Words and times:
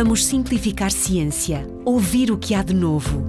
Vamos 0.00 0.26
simplificar 0.26 0.92
ciência, 0.92 1.66
ouvir 1.84 2.30
o 2.30 2.38
que 2.38 2.54
há 2.54 2.62
de 2.62 2.72
novo. 2.72 3.26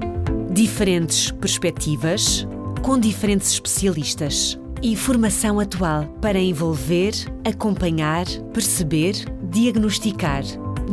Diferentes 0.51 1.31
perspectivas, 1.31 2.47
com 2.83 2.99
diferentes 2.99 3.49
especialistas. 3.49 4.55
Informação 4.83 5.59
atual 5.59 6.05
para 6.21 6.37
envolver, 6.37 7.11
acompanhar, 7.43 8.27
perceber, 8.53 9.15
diagnosticar, 9.49 10.43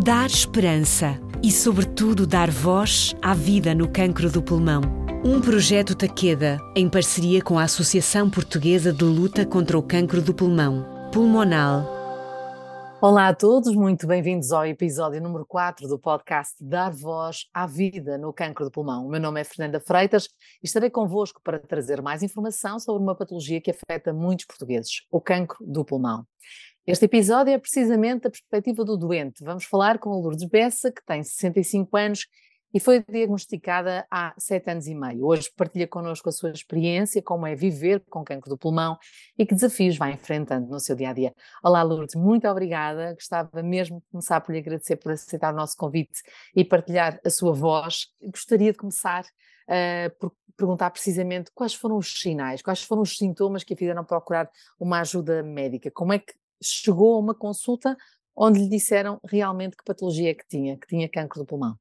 dar 0.02 0.30
esperança 0.30 1.20
e, 1.42 1.52
sobretudo, 1.52 2.26
dar 2.26 2.50
voz 2.50 3.14
à 3.20 3.34
vida 3.34 3.74
no 3.74 3.86
cancro 3.86 4.30
do 4.30 4.40
pulmão. 4.40 4.80
Um 5.22 5.42
projeto 5.42 5.94
Taqueda, 5.94 6.58
em 6.74 6.88
parceria 6.88 7.42
com 7.42 7.58
a 7.58 7.64
Associação 7.64 8.30
Portuguesa 8.30 8.94
de 8.94 9.04
Luta 9.04 9.44
contra 9.44 9.76
o 9.76 9.82
Cancro 9.82 10.22
do 10.22 10.32
Pulmão, 10.32 10.86
Pulmonal. 11.12 11.95
Olá 12.98 13.28
a 13.28 13.34
todos, 13.34 13.74
muito 13.74 14.06
bem-vindos 14.06 14.52
ao 14.52 14.64
episódio 14.64 15.20
número 15.20 15.44
4 15.44 15.86
do 15.86 15.98
podcast 15.98 16.56
Dar 16.58 16.90
Voz 16.90 17.46
à 17.52 17.66
Vida 17.66 18.16
no 18.16 18.32
Cancro 18.32 18.64
do 18.64 18.70
Pulmão. 18.70 19.06
O 19.06 19.10
meu 19.10 19.20
nome 19.20 19.38
é 19.38 19.44
Fernanda 19.44 19.78
Freitas 19.78 20.24
e 20.62 20.66
estarei 20.66 20.88
convosco 20.88 21.38
para 21.44 21.58
trazer 21.58 22.00
mais 22.00 22.22
informação 22.22 22.80
sobre 22.80 23.02
uma 23.02 23.14
patologia 23.14 23.60
que 23.60 23.70
afeta 23.70 24.14
muitos 24.14 24.46
portugueses, 24.46 25.02
o 25.10 25.20
cancro 25.20 25.58
do 25.60 25.84
pulmão. 25.84 26.26
Este 26.86 27.04
episódio 27.04 27.52
é 27.52 27.58
precisamente 27.58 28.28
a 28.28 28.30
perspectiva 28.30 28.82
do 28.82 28.96
doente. 28.96 29.44
Vamos 29.44 29.64
falar 29.64 29.98
com 29.98 30.10
a 30.10 30.16
Lourdes 30.16 30.48
Bessa, 30.48 30.90
que 30.90 31.04
tem 31.04 31.22
65 31.22 31.94
anos 31.98 32.26
e 32.76 32.80
foi 32.80 33.02
diagnosticada 33.08 34.06
há 34.10 34.34
sete 34.36 34.68
anos 34.68 34.86
e 34.86 34.94
meio. 34.94 35.24
Hoje 35.24 35.50
partilha 35.56 35.88
connosco 35.88 36.28
a 36.28 36.32
sua 36.32 36.50
experiência, 36.50 37.22
como 37.22 37.46
é 37.46 37.54
viver 37.54 38.04
com 38.10 38.22
cancro 38.22 38.50
do 38.50 38.58
pulmão 38.58 38.98
e 39.38 39.46
que 39.46 39.54
desafios 39.54 39.96
vai 39.96 40.12
enfrentando 40.12 40.68
no 40.68 40.78
seu 40.78 40.94
dia 40.94 41.08
a 41.08 41.12
dia. 41.14 41.34
Olá, 41.64 41.82
Lourdes, 41.82 42.14
muito 42.14 42.46
obrigada. 42.46 43.14
Gostava 43.14 43.62
mesmo 43.62 44.00
de 44.00 44.06
começar 44.10 44.42
por 44.42 44.52
lhe 44.52 44.58
agradecer 44.58 44.96
por 44.96 45.12
aceitar 45.12 45.54
o 45.54 45.56
nosso 45.56 45.74
convite 45.74 46.20
e 46.54 46.62
partilhar 46.66 47.18
a 47.24 47.30
sua 47.30 47.54
voz. 47.54 48.08
Gostaria 48.20 48.72
de 48.72 48.76
começar 48.76 49.22
uh, 49.24 50.14
por 50.20 50.34
perguntar 50.54 50.90
precisamente 50.90 51.50
quais 51.54 51.72
foram 51.72 51.96
os 51.96 52.20
sinais, 52.20 52.60
quais 52.60 52.82
foram 52.82 53.00
os 53.00 53.16
sintomas 53.16 53.64
que 53.64 53.72
a 53.72 53.76
fizeram 53.78 54.04
procurar 54.04 54.50
uma 54.78 55.00
ajuda 55.00 55.42
médica. 55.42 55.90
Como 55.90 56.12
é 56.12 56.18
que 56.18 56.34
chegou 56.62 57.14
a 57.14 57.20
uma 57.20 57.34
consulta 57.34 57.96
onde 58.36 58.58
lhe 58.58 58.68
disseram 58.68 59.18
realmente 59.24 59.78
que 59.78 59.82
patologia 59.82 60.32
é 60.32 60.34
que 60.34 60.46
tinha, 60.46 60.76
que 60.76 60.86
tinha 60.86 61.08
cancro 61.08 61.40
do 61.40 61.46
pulmão? 61.46 61.74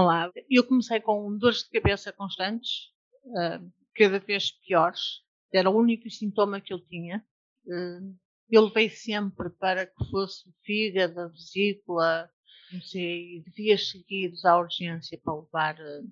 Olá, 0.00 0.30
eu 0.48 0.64
comecei 0.64 1.00
com 1.00 1.36
dores 1.36 1.64
de 1.64 1.70
cabeça 1.70 2.12
constantes, 2.12 2.92
uh, 3.24 3.68
cada 3.96 4.20
vez 4.20 4.52
piores. 4.52 5.24
Era 5.52 5.68
o 5.68 5.76
único 5.76 6.08
sintoma 6.08 6.60
que 6.60 6.72
eu 6.72 6.78
tinha. 6.78 7.26
Uh, 7.66 8.16
eu 8.48 8.66
levei 8.66 8.90
sempre 8.90 9.50
para 9.50 9.86
que 9.86 10.04
fosse 10.08 10.48
fígado, 10.62 11.32
vesícula, 11.32 12.30
não 12.72 12.80
sei, 12.80 13.42
dias 13.56 13.90
seguidos 13.90 14.44
à 14.44 14.56
urgência 14.56 15.20
para 15.20 15.34
levar 15.34 15.74
uh, 15.74 16.08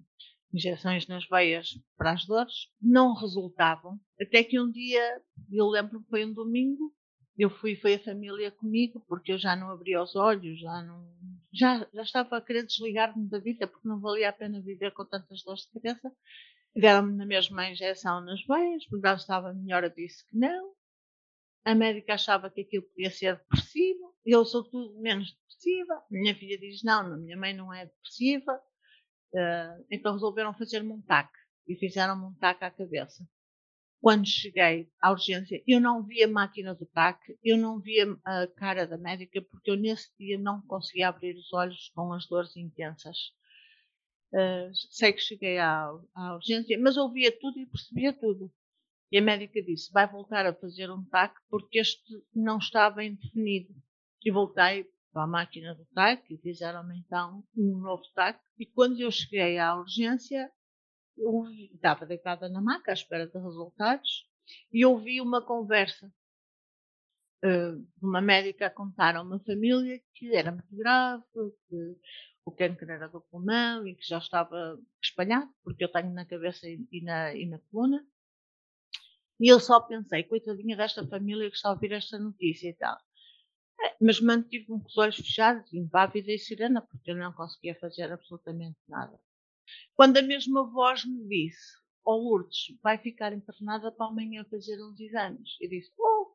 injeções 0.53 1.07
nas 1.07 1.25
veias 1.29 1.79
para 1.97 2.11
as 2.11 2.27
dores. 2.27 2.69
Não 2.83 3.15
resultavam. 3.15 4.01
Até 4.21 4.43
que 4.43 4.59
um 4.59 4.69
dia, 4.69 5.23
eu 5.49 5.69
lembro 5.69 6.03
que 6.03 6.09
foi 6.09 6.25
um 6.25 6.33
domingo, 6.33 6.93
eu 7.39 7.51
fui, 7.51 7.77
foi 7.77 7.95
a 7.95 8.03
família 8.03 8.51
comigo, 8.51 9.05
porque 9.07 9.31
eu 9.31 9.39
já 9.39 9.55
não 9.55 9.71
abria 9.71 10.03
os 10.03 10.17
olhos, 10.17 10.59
já 10.59 10.83
não 10.83 11.07
já, 11.57 11.89
já 11.93 12.03
estava 12.03 12.37
a 12.37 12.41
querer 12.41 12.67
desligar-me 12.67 13.29
da 13.29 13.39
vida 13.39 13.67
porque 13.67 13.89
não 13.89 14.01
valia 14.01 14.29
a 14.29 14.33
pena 14.33 14.61
viver 14.61 14.93
com 14.93 15.05
tantas 15.05 15.43
dores 15.43 15.63
de 15.63 15.73
cabeça. 15.73 16.13
Deram-me 16.75 17.17
na 17.17 17.25
mesma 17.25 17.71
injeção 17.71 18.21
nas 18.21 18.45
veias, 18.47 18.87
porque 18.87 19.09
estava 19.09 19.55
melhor, 19.55 19.85
eu 19.85 19.91
disse 19.91 20.27
que 20.27 20.37
não. 20.37 20.75
A 21.65 21.75
médica 21.75 22.15
achava 22.15 22.51
que 22.51 22.61
aquilo 22.61 22.85
podia 22.85 23.11
ser 23.11 23.37
depressivo, 23.37 24.15
eu 24.25 24.45
sou 24.45 24.63
tudo 24.63 25.01
menos 25.01 25.33
depressiva. 25.33 26.05
Minha 26.11 26.35
filha 26.35 26.59
diz: 26.59 26.83
não, 26.83 27.17
minha 27.19 27.37
mãe 27.37 27.55
não 27.55 27.73
é 27.73 27.87
depressiva. 27.87 28.61
Uh, 29.33 29.85
então 29.91 30.13
resolveram 30.13 30.55
fazer-me 30.55 30.93
um 30.93 31.03
TAC 31.03 31.31
e 31.67 31.75
fizeram-me 31.77 32.25
um 32.25 32.35
TAC 32.35 32.63
à 32.63 32.71
cabeça 32.71 33.27
quando 34.07 34.25
cheguei 34.25 34.89
à 35.03 35.11
urgência, 35.11 35.61
eu 35.67 35.81
não 35.81 36.01
vi 36.01 36.23
a 36.23 36.29
máquina 36.29 36.73
do 36.73 36.87
TAC, 36.87 37.37
eu 37.43 37.59
não 37.59 37.81
vi 37.81 37.97
a 38.25 38.47
cara 38.55 38.87
da 38.87 38.97
médica, 38.97 39.43
porque 39.43 39.69
eu 39.69 39.77
nesse 39.77 40.09
dia 40.17 40.39
não 40.39 40.63
conseguia 40.63 41.09
abrir 41.09 41.35
os 41.35 41.53
olhos 41.53 41.91
com 41.93 42.13
as 42.13 42.25
dores 42.25 42.57
intensas. 42.57 43.33
Uh, 44.33 44.71
sei 44.93 45.13
que 45.13 45.21
cheguei 45.21 45.59
à, 45.59 45.91
à, 46.15 46.37
urgência, 46.37 46.79
mas 46.81 46.97
ouvia 46.97 47.37
tudo 47.37 47.59
e 47.59 47.67
percebia 47.67 48.13
tudo. 48.13 48.49
E 49.11 49.19
a 49.19 49.21
médica 49.21 49.61
disse: 49.61 49.93
vai 49.93 50.07
voltar 50.07 50.47
a 50.47 50.55
fazer 50.55 50.89
um 50.89 51.05
TAC 51.07 51.35
porque 51.51 51.81
este 51.81 52.23
não 52.33 52.59
está 52.59 52.89
bem 52.89 53.17
definido. 53.17 53.75
E 54.25 54.31
voltei 54.31 54.87
para 55.13 55.25
a 55.25 55.27
máquina 55.27 55.75
do 55.75 55.85
TAC 55.87 56.33
e 56.33 56.39
fizeram-me 56.39 56.97
então 56.97 57.43
um 57.57 57.79
novo 57.79 58.05
TAC. 58.15 58.39
E 58.57 58.67
quando 58.67 59.01
eu 59.01 59.11
cheguei 59.11 59.59
à 59.59 59.75
urgência, 59.75 60.49
eu 61.17 61.45
estava 61.73 62.07
deitada 62.07 62.49
na 62.49 62.61
maca 62.61 62.93
à 62.93 62.95
espera 62.95 63.27
de 63.27 63.39
resultados 63.39 64.29
e 64.73 64.85
ouvi 64.85 65.21
uma 65.21 65.45
conversa 65.45 66.13
uh, 67.45 67.77
de 67.77 68.05
uma 68.05 68.21
médica 68.21 68.67
a 68.67 68.71
contar 68.71 69.17
a 69.17 69.23
uma 69.23 69.41
família 69.41 70.01
que 70.15 70.35
era 70.35 70.53
muito 70.53 70.77
grave, 70.77 71.25
que 71.69 71.97
o 72.45 72.53
câncer 72.53 72.89
era 72.89 73.09
do 73.09 73.21
pulmão 73.21 73.87
e 73.87 73.95
que 73.95 74.07
já 74.07 74.19
estava 74.19 74.79
espalhado, 75.03 75.53
porque 75.65 75.85
eu 75.85 75.91
tenho 75.91 76.13
na 76.13 76.25
cabeça 76.25 76.67
e 76.69 77.03
na, 77.03 77.35
e 77.35 77.47
na 77.47 77.59
coluna. 77.71 78.07
E 79.39 79.53
eu 79.53 79.61
só 79.61 79.81
pensei, 79.81 80.23
coitadinha 80.25 80.77
desta 80.77 81.07
família 81.07 81.51
que 81.51 81.57
está 81.57 81.69
a 81.69 81.73
ouvir 81.73 81.93
esta 81.93 82.19
notícia 82.19 82.71
e 82.71 82.75
tal. 82.75 82.97
É, 83.81 83.97
mas 84.01 84.21
mantive-me 84.21 84.81
com 84.81 84.87
os 84.87 84.97
olhos 84.97 85.17
fechados, 85.17 85.73
impávida 85.75 86.33
e 86.33 86.39
serena, 86.39 86.81
porque 86.81 87.11
eu 87.11 87.17
não 87.17 87.33
conseguia 87.33 87.75
fazer 87.75 88.11
absolutamente 88.11 88.79
nada. 88.89 89.19
Quando 89.95 90.17
a 90.17 90.23
mesma 90.23 90.65
voz 90.65 91.05
me 91.05 91.27
disse, 91.29 91.77
ó 92.05 92.15
oh, 92.15 92.19
Lourdes, 92.19 92.77
vai 92.83 92.99
ficar 92.99 93.33
internada 93.33 93.91
para 93.91 94.07
amanhã 94.07 94.45
fazer 94.51 94.81
uns 94.83 94.99
exames. 95.01 95.57
Eu 95.61 95.69
disse, 95.69 95.93
oh, 95.99 96.35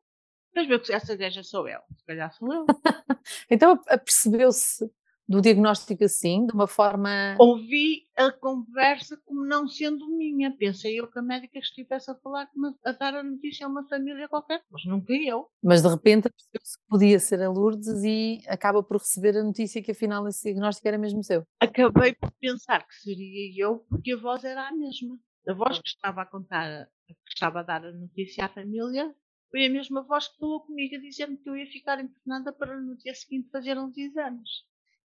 mas 0.54 0.66
que 0.82 0.92
essa 0.92 1.16
gaja 1.16 1.42
sou 1.42 1.68
eu, 1.68 1.80
se 1.96 2.04
calhar 2.04 2.32
sou 2.34 2.52
eu. 2.52 2.66
então 3.50 3.80
apercebeu-se 3.88 4.90
do 5.28 5.40
diagnóstico 5.40 6.04
assim, 6.04 6.46
de 6.46 6.52
uma 6.52 6.66
forma. 6.66 7.36
Ouvi 7.38 8.06
a 8.16 8.30
conversa 8.32 9.16
como 9.24 9.44
não 9.44 9.66
sendo 9.68 10.08
minha. 10.16 10.54
Pensei 10.56 11.00
eu 11.00 11.10
que 11.10 11.18
a 11.18 11.22
médica 11.22 11.58
estivesse 11.58 12.10
a 12.10 12.14
falar, 12.16 12.48
a 12.84 12.92
dar 12.92 13.14
a 13.14 13.22
notícia 13.22 13.66
a 13.66 13.68
uma 13.68 13.86
família 13.88 14.28
qualquer, 14.28 14.62
mas 14.70 14.84
nunca 14.84 15.12
eu. 15.12 15.46
Mas 15.62 15.82
de 15.82 15.88
repente 15.88 16.28
percebeu-se 16.28 16.78
que 16.78 16.86
podia 16.88 17.18
ser 17.18 17.42
a 17.42 17.50
Lourdes 17.50 18.02
e 18.04 18.40
acaba 18.48 18.82
por 18.82 18.98
receber 18.98 19.36
a 19.36 19.44
notícia 19.44 19.82
que 19.82 19.92
afinal 19.92 20.26
esse 20.28 20.42
diagnóstico 20.42 20.88
era 20.88 20.98
mesmo 20.98 21.22
seu. 21.22 21.44
Acabei 21.60 22.14
por 22.14 22.30
pensar 22.40 22.86
que 22.86 22.94
seria 22.94 23.64
eu, 23.64 23.78
porque 23.88 24.12
a 24.12 24.16
voz 24.16 24.44
era 24.44 24.68
a 24.68 24.72
mesma. 24.72 25.18
A 25.48 25.54
voz 25.54 25.78
que 25.78 25.88
estava 25.88 26.22
a 26.22 26.26
contar, 26.26 26.86
que 27.06 27.14
estava 27.32 27.60
a 27.60 27.62
dar 27.62 27.84
a 27.84 27.92
notícia 27.92 28.44
à 28.44 28.48
família, 28.48 29.12
foi 29.50 29.66
a 29.66 29.70
mesma 29.70 30.02
voz 30.02 30.28
que 30.28 30.38
falou 30.38 30.60
comigo 30.64 30.96
a 30.96 30.98
dizer-me 30.98 31.36
que 31.36 31.48
eu 31.48 31.56
ia 31.56 31.66
ficar 31.66 32.00
internada 32.00 32.52
para 32.52 32.80
no 32.80 32.96
dia 32.96 33.14
seguinte 33.14 33.50
fazer 33.50 33.76
uns 33.78 33.96
exames. 33.98 34.48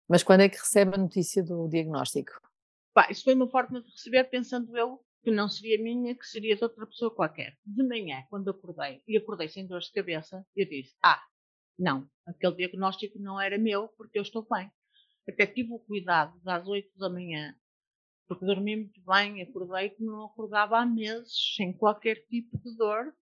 Mas 0.08 0.24
quando 0.24 0.42
é 0.42 0.50
que 0.50 0.58
recebe 0.58 0.96
a 0.96 0.98
notícia 0.98 1.44
do 1.44 1.68
diagnóstico? 1.68 2.32
Pá, 2.94 3.08
isso 3.12 3.24
foi 3.24 3.34
uma 3.34 3.50
forma 3.50 3.82
de 3.82 3.92
receber, 3.92 4.24
pensando 4.26 4.76
eu 4.78 5.04
que 5.22 5.32
não 5.32 5.50
seria 5.50 5.82
minha, 5.82 6.16
que 6.16 6.26
seria 6.26 6.56
de 6.56 6.64
outra 6.64 6.88
pessoa 6.88 7.14
qualquer. 7.14 7.58
De 7.66 7.84
manhã, 7.84 8.24
quando 8.30 8.50
acordei, 8.50 9.04
e 9.06 9.18
acordei 9.18 9.50
sem 9.50 9.68
dores 9.68 9.88
de 9.88 9.94
cabeça, 9.94 10.46
eu 10.56 10.66
disse: 10.66 10.96
Ah, 11.04 11.22
não, 11.78 12.10
aquele 12.26 12.56
diagnóstico 12.56 13.20
não 13.20 13.40
era 13.40 13.58
meu, 13.58 13.90
porque 13.98 14.18
eu 14.18 14.22
estou 14.22 14.48
bem. 14.50 14.72
Até 15.28 15.46
tive 15.46 15.74
o 15.74 15.80
cuidado 15.80 16.40
das 16.42 16.66
8 16.66 16.98
da 16.98 17.10
manhã, 17.10 17.54
porque 18.28 18.46
dormi 18.46 18.78
muito 18.78 19.02
bem, 19.06 19.42
acordei 19.42 19.90
que 19.90 20.02
não 20.02 20.26
acordava 20.26 20.80
há 20.80 20.86
meses, 20.86 21.34
sem 21.56 21.74
qualquer 21.74 22.26
tipo 22.28 22.58
de 22.58 22.78
dor. 22.78 23.14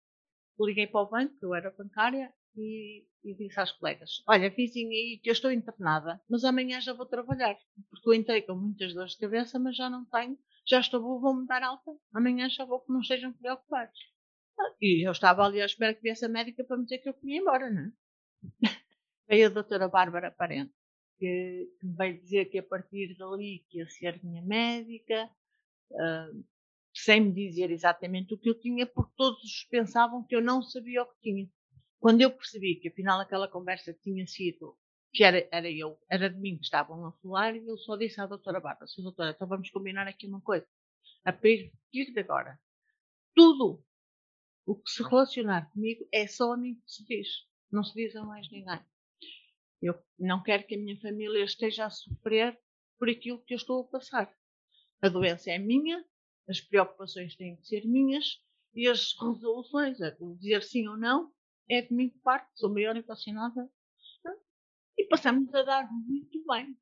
Liguei 0.60 0.88
para 0.88 1.02
o 1.02 1.10
banco, 1.10 1.36
eu 1.42 1.56
era 1.56 1.72
bancária, 1.72 2.32
e, 2.58 3.06
e 3.24 3.36
disse 3.36 3.60
às 3.60 3.72
colegas: 3.72 4.24
Olha, 4.28 4.50
vizinha 4.50 5.20
eu 5.24 5.32
estou 5.32 5.52
internada, 5.52 6.22
mas 6.30 6.44
amanhã 6.44 6.80
já 6.82 6.94
vou 6.94 7.06
trabalhar, 7.06 7.58
porque 7.90 8.10
eu 8.10 8.14
entrei 8.14 8.42
com 8.42 8.56
muitas 8.56 8.94
dores 8.94 9.12
de 9.12 9.20
cabeça, 9.20 9.60
mas 9.60 9.76
já 9.76 9.90
não 9.90 10.06
tenho, 10.06 10.38
já 10.68 10.80
estou 10.80 11.02
boa, 11.02 11.20
vou-me 11.20 11.48
dar 11.48 11.64
alta, 11.64 11.92
amanhã 12.14 12.50
já 12.50 12.66
vou, 12.66 12.80
que 12.80 12.92
não 12.92 13.02
estejam 13.02 13.34
preocupados. 13.34 14.00
E 14.82 15.08
eu 15.08 15.12
estava 15.12 15.46
ali 15.46 15.62
à 15.62 15.66
espera 15.66 15.94
que 15.94 16.02
viesse 16.02 16.26
a 16.26 16.30
médica 16.30 16.64
para 16.64 16.78
me 16.78 16.84
dizer 16.84 17.00
que 17.00 17.10
eu 17.10 17.14
podia 17.14 17.36
ir 17.36 17.42
embora, 17.42 17.70
não 17.70 17.82
é? 17.82 17.92
Veio 19.28 19.48
a 19.48 19.50
doutora 19.50 19.88
Bárbara 19.88 20.32
Parente, 20.32 20.74
que, 21.18 21.70
que 21.80 21.86
me 21.88 21.96
veio 21.96 22.22
dizer 22.22 22.46
que 22.46 22.60
a 22.60 22.64
partir 22.64 23.16
dali 23.18 23.66
que 23.70 23.80
ia 23.80 23.90
ser 23.90 24.24
minha 24.24 24.42
médica, 24.44 25.30
uh, 25.92 26.46
sem 26.94 27.22
me 27.22 27.34
dizer 27.34 27.72
exatamente 27.72 28.34
o 28.34 28.38
que 28.38 28.50
eu 28.50 28.60
tinha, 28.60 28.86
porque 28.86 29.14
todos 29.18 29.68
pensavam 29.70 30.24
que 30.26 30.36
eu 30.36 30.42
não 30.42 30.62
sabia 30.62 31.04
o 31.04 31.06
que 31.08 31.22
tinha. 31.22 31.50
Quando 32.00 32.22
eu 32.22 32.32
percebi 32.32 32.76
que 32.76 32.90
afinal 32.90 33.20
aquela 33.20 33.48
conversa 33.48 33.94
tinha 33.94 34.26
sido, 34.28 34.78
que 35.12 35.24
era, 35.24 35.48
era 35.52 35.70
eu, 35.70 35.98
era 36.10 36.30
de 36.30 36.40
mim 36.40 36.58
que 36.58 36.66
estavam 36.66 37.06
a 37.06 37.12
falar, 37.14 37.56
e 37.56 37.66
eu 37.66 37.78
só 37.78 37.96
disse 37.96 38.20
à 38.20 38.28
doutora 38.28 38.60
Bárbara, 38.60 38.86
Sra. 38.86 39.04
doutora, 39.04 39.32
então 39.32 39.48
vamos 39.48 39.70
combinar 39.70 40.08
aqui 40.08 40.28
uma 40.28 40.42
coisa. 40.42 40.68
A 41.24 41.32
partir 41.32 41.72
de 41.92 42.20
agora, 42.20 42.60
tudo 43.34 43.84
o 44.66 44.76
que 44.76 44.90
se 44.90 45.04
relacionar 45.04 45.70
comigo 45.72 46.08
é 46.12 46.28
só 46.28 46.54
a 46.54 46.58
mim 46.58 46.76
que 46.76 46.92
se 46.92 47.06
diz. 47.06 47.28
Não 47.72 47.84
se 47.84 47.94
diz 47.94 48.16
a 48.16 48.24
mais 48.24 48.50
ninguém. 48.50 48.80
Eu 49.82 49.96
não 50.18 50.42
quero 50.42 50.66
que 50.66 50.76
a 50.76 50.78
minha 50.78 51.00
família 51.00 51.44
esteja 51.44 51.86
a 51.86 51.90
sofrer 51.90 52.58
por 52.98 53.10
aquilo 53.10 53.44
que 53.44 53.54
eu 53.54 53.58
estou 53.58 53.82
a 53.82 53.88
passar. 53.88 54.34
A 55.02 55.10
doença 55.10 55.52
é 55.52 55.60
minha, 55.60 56.04
as 56.48 56.62
preocupações 56.62 57.36
têm 57.36 57.56
que 57.58 57.68
ser 57.68 57.86
minhas 57.86 58.42
e 58.74 58.88
as 58.88 59.14
resoluções, 59.14 59.98
dizer 60.40 60.64
sim 60.64 60.88
ou 60.88 60.98
não, 60.98 61.32
é 61.70 61.82
de 61.82 61.94
mim 61.94 62.10
que 62.10 62.20
parte, 62.20 62.48
sou 62.56 62.70
maior 62.70 62.96
equacionada. 62.96 63.70
E 64.98 65.06
passamos 65.06 65.54
a 65.54 65.64
dar 65.64 65.90
muito 65.92 66.42
bem. 66.48 66.76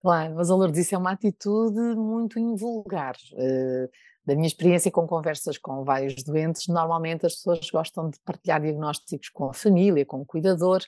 Claro, 0.00 0.34
mas 0.34 0.50
a 0.50 0.56
Lourdes, 0.56 0.80
isso 0.80 0.94
é 0.96 0.98
uma 0.98 1.12
atitude 1.12 1.78
muito 1.94 2.38
invulgar. 2.38 3.14
Uh, 3.32 3.88
da 4.24 4.34
minha 4.34 4.46
experiência 4.46 4.90
com 4.90 5.06
conversas 5.06 5.58
com 5.58 5.84
vários 5.84 6.22
doentes, 6.24 6.66
normalmente 6.68 7.26
as 7.26 7.34
pessoas 7.34 7.70
gostam 7.70 8.10
de 8.10 8.18
partilhar 8.20 8.60
diagnósticos 8.60 9.28
com 9.28 9.50
a 9.50 9.54
família, 9.54 10.04
com 10.04 10.20
o 10.20 10.26
cuidador, 10.26 10.80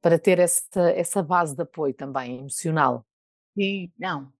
para 0.00 0.18
ter 0.18 0.38
essa, 0.38 0.90
essa 0.90 1.22
base 1.22 1.54
de 1.54 1.62
apoio 1.62 1.92
também 1.92 2.38
emocional. 2.38 3.06
Sim, 3.54 3.92
não. 3.98 4.32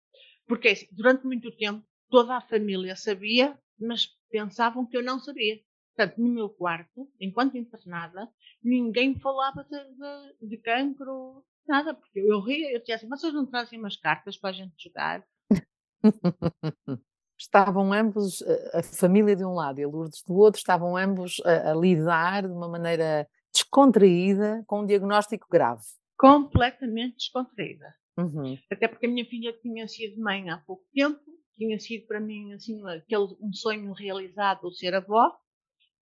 Porque 0.47 0.69
assim, 0.69 0.87
durante 0.93 1.25
muito 1.25 1.55
tempo 1.57 1.85
toda 2.09 2.37
a 2.37 2.41
família 2.41 2.95
sabia, 2.95 3.59
mas 3.79 4.07
pensavam 4.31 4.87
que 4.87 4.97
eu 4.97 5.03
não 5.03 5.19
sabia. 5.19 5.59
Portanto, 5.97 6.21
no 6.21 6.29
meu 6.29 6.51
quarto, 6.51 7.11
enquanto 7.19 7.57
internada, 7.57 8.29
ninguém 8.63 9.19
falava 9.19 9.65
de, 9.65 9.79
de, 9.79 10.49
de 10.49 10.59
cancro, 10.59 11.43
nada, 11.67 11.95
porque 11.95 12.21
eu, 12.21 12.27
eu 12.27 12.41
ria, 12.41 12.73
eu 12.73 12.81
dizia 12.81 12.97
assim, 12.97 13.09
vocês 13.09 13.33
não 13.33 13.47
trazem 13.47 13.79
umas 13.79 13.97
cartas 13.97 14.37
para 14.37 14.51
a 14.51 14.53
gente 14.53 14.75
jogar? 14.79 15.25
estavam 17.39 17.93
ambos, 17.93 18.43
a 18.75 18.83
família 18.83 19.35
de 19.35 19.45
um 19.45 19.55
lado 19.55 19.81
e 19.81 19.85
a 19.85 19.89
Lourdes 19.89 20.23
do 20.23 20.35
outro, 20.35 20.59
estavam 20.59 20.97
ambos 20.97 21.41
a, 21.45 21.73
a 21.73 21.75
lidar 21.75 22.43
de 22.43 22.53
uma 22.53 22.69
maneira 22.69 23.27
descontraída 23.53 24.63
com 24.67 24.81
um 24.81 24.87
diagnóstico 24.87 25.47
grave. 25.51 25.83
Completamente 26.19 27.17
descontraída. 27.17 27.95
Uhum. 28.19 28.59
Até 28.71 28.89
porque 28.89 29.07
a 29.07 29.09
minha 29.11 29.27
filha 29.27 29.53
tinha 29.61 29.89
sido 29.89 30.21
mãe 30.21 30.49
há 30.51 30.59
pouco 30.59 30.85
tempo, 30.93 31.21
tinha 31.55 31.79
sido 31.79 32.07
para 32.07 32.21
mim 32.21 32.53
assim, 32.53 32.87
aquele, 32.87 33.35
um 33.41 33.53
sonho 33.53 33.93
realizado 33.93 34.73
ser 34.73 34.95
avó, 34.95 35.35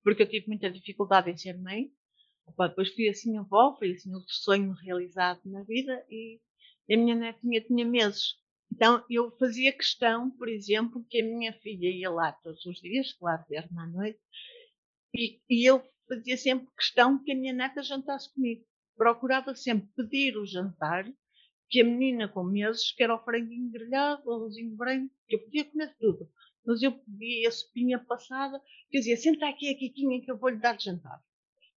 porque 0.04 0.22
eu 0.22 0.28
tive 0.28 0.46
muita 0.46 0.70
dificuldade 0.70 1.30
em 1.30 1.36
ser 1.36 1.58
mãe. 1.58 1.90
Opa, 2.46 2.68
depois 2.68 2.92
fui 2.94 3.08
assim 3.08 3.38
avó, 3.38 3.74
foi 3.78 3.92
assim 3.92 4.14
outro 4.14 4.32
sonho 4.32 4.72
realizado 4.72 5.40
na 5.46 5.62
vida 5.64 6.04
e 6.10 6.38
a 6.90 6.96
minha 6.96 7.14
netinha 7.14 7.60
tinha 7.62 7.84
meses. 7.86 8.36
Então 8.70 9.02
eu 9.08 9.30
fazia 9.38 9.72
questão, 9.72 10.30
por 10.30 10.48
exemplo, 10.48 11.04
que 11.08 11.20
a 11.20 11.24
minha 11.24 11.52
filha 11.54 11.88
ia 11.88 12.10
lá 12.10 12.32
todos 12.32 12.64
os 12.66 12.80
dias, 12.80 13.12
claro, 13.14 13.42
ver-me 13.48 13.80
à 13.80 13.86
noite, 13.86 14.20
e, 15.14 15.40
e 15.48 15.64
eu 15.64 15.82
fazia 16.08 16.36
sempre 16.36 16.68
questão 16.76 17.22
que 17.22 17.32
a 17.32 17.34
minha 17.34 17.52
neta 17.52 17.82
jantasse 17.82 18.32
comigo. 18.34 18.64
Procurava 18.96 19.54
sempre 19.54 19.88
pedir 19.96 20.36
o 20.36 20.44
jantar 20.46 21.10
que 21.70 21.80
a 21.80 21.84
menina 21.84 22.28
com 22.28 22.44
meses, 22.44 22.92
que 22.92 23.02
era 23.02 23.14
o 23.14 23.24
franguinho 23.24 23.70
grelhado, 23.70 24.22
o 24.26 24.32
arrozinho 24.32 24.76
branco, 24.76 25.12
que 25.26 25.36
eu 25.36 25.40
podia 25.44 25.64
comer 25.64 25.94
tudo. 25.98 26.28
Mas 26.66 26.82
eu 26.82 26.92
pedia 26.92 27.48
a 27.48 27.52
sopinha 27.52 27.98
passada, 27.98 28.60
que 28.90 28.98
dizia, 28.98 29.16
senta 29.16 29.48
aqui 29.48 29.70
a 29.70 29.78
Kikinha 29.78 30.22
que 30.22 30.30
eu 30.30 30.38
vou-lhe 30.38 30.58
dar 30.58 30.76
de 30.76 30.84
jantar. 30.84 31.20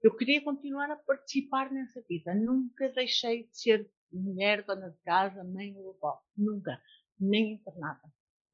Eu 0.02 0.16
queria 0.16 0.44
continuar 0.44 0.90
a 0.92 0.96
participar 0.96 1.72
nessa 1.72 2.02
vida. 2.08 2.34
Nunca 2.34 2.90
deixei 2.90 3.44
de 3.44 3.60
ser 3.60 3.90
mulher, 4.12 4.64
dona 4.64 4.90
de 4.90 4.98
casa, 5.04 5.44
mãe 5.44 5.76
ou 5.76 5.98
avó. 5.98 6.20
Nunca. 6.38 6.80
Nem 7.20 7.54
internada. 7.54 8.02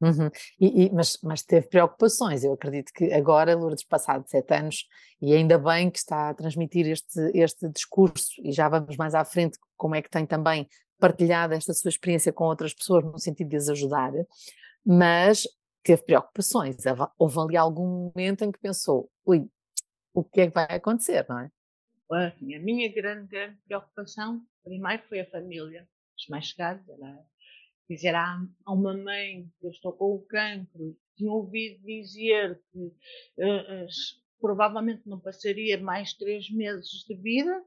Uhum. 0.02 0.30
E, 0.60 0.86
e, 0.86 0.92
mas, 0.92 1.18
mas 1.24 1.44
teve 1.44 1.68
preocupações. 1.68 2.44
Eu 2.44 2.54
acredito 2.54 2.92
que 2.94 3.14
agora, 3.14 3.56
Lourdes, 3.56 3.84
passado 3.84 4.28
sete 4.28 4.54
anos, 4.54 4.88
e 5.22 5.34
ainda 5.34 5.58
bem 5.58 5.90
que 5.90 5.98
está 5.98 6.30
a 6.30 6.34
transmitir 6.34 6.88
este, 6.88 7.20
este 7.34 7.70
discurso, 7.70 8.34
e 8.44 8.52
já 8.52 8.68
vamos 8.68 8.98
mais 8.98 9.16
à 9.16 9.24
frente, 9.24 9.58
como 9.78 9.96
é 9.96 10.02
que 10.02 10.10
tem 10.10 10.26
também 10.26 10.68
partilhado 11.00 11.54
esta 11.54 11.74
sua 11.74 11.90
experiência 11.90 12.34
com 12.34 12.46
outras 12.46 12.74
pessoas 12.74 13.04
no 13.04 13.20
sentido 13.20 13.50
de 13.50 13.56
as 13.58 13.70
ajudar, 13.70 14.12
mas 14.86 15.48
teve 15.84 16.04
preocupações. 16.04 16.78
Houve 17.18 17.40
ali 17.40 17.58
algum 17.58 18.12
momento 18.16 18.44
em 18.44 18.52
que 18.52 18.60
pensou, 18.60 19.10
ui, 19.26 19.50
o 20.14 20.24
que 20.24 20.42
é 20.42 20.48
que 20.48 20.54
vai 20.54 20.66
acontecer, 20.66 21.26
não 21.28 21.40
é? 21.40 21.52
A 22.12 22.36
minha 22.60 22.92
grande, 22.94 23.28
grande 23.28 23.58
preocupação, 23.66 24.42
primeiro, 24.64 25.04
foi 25.08 25.22
a 25.22 25.30
família, 25.30 25.88
os 26.18 26.28
mais 26.30 26.46
chegados. 26.46 26.88
Era, 26.88 27.26
dizer, 27.90 28.16
há 28.16 28.38
uma 28.68 28.96
mãe 28.96 29.50
que 29.60 29.66
eu 29.66 29.72
estou 29.72 29.94
com 29.94 30.16
o 30.16 30.26
cancro, 30.26 30.96
tinha 31.16 31.32
ouvido 31.32 31.84
dizer 31.84 32.62
que 32.72 32.80
uh, 32.80 33.84
uh, 33.84 33.88
provavelmente 34.40 35.08
não 35.08 35.20
passaria 35.20 35.80
mais 35.80 36.14
três 36.14 36.50
meses 36.52 37.04
de 37.08 37.16
vida, 37.16 37.64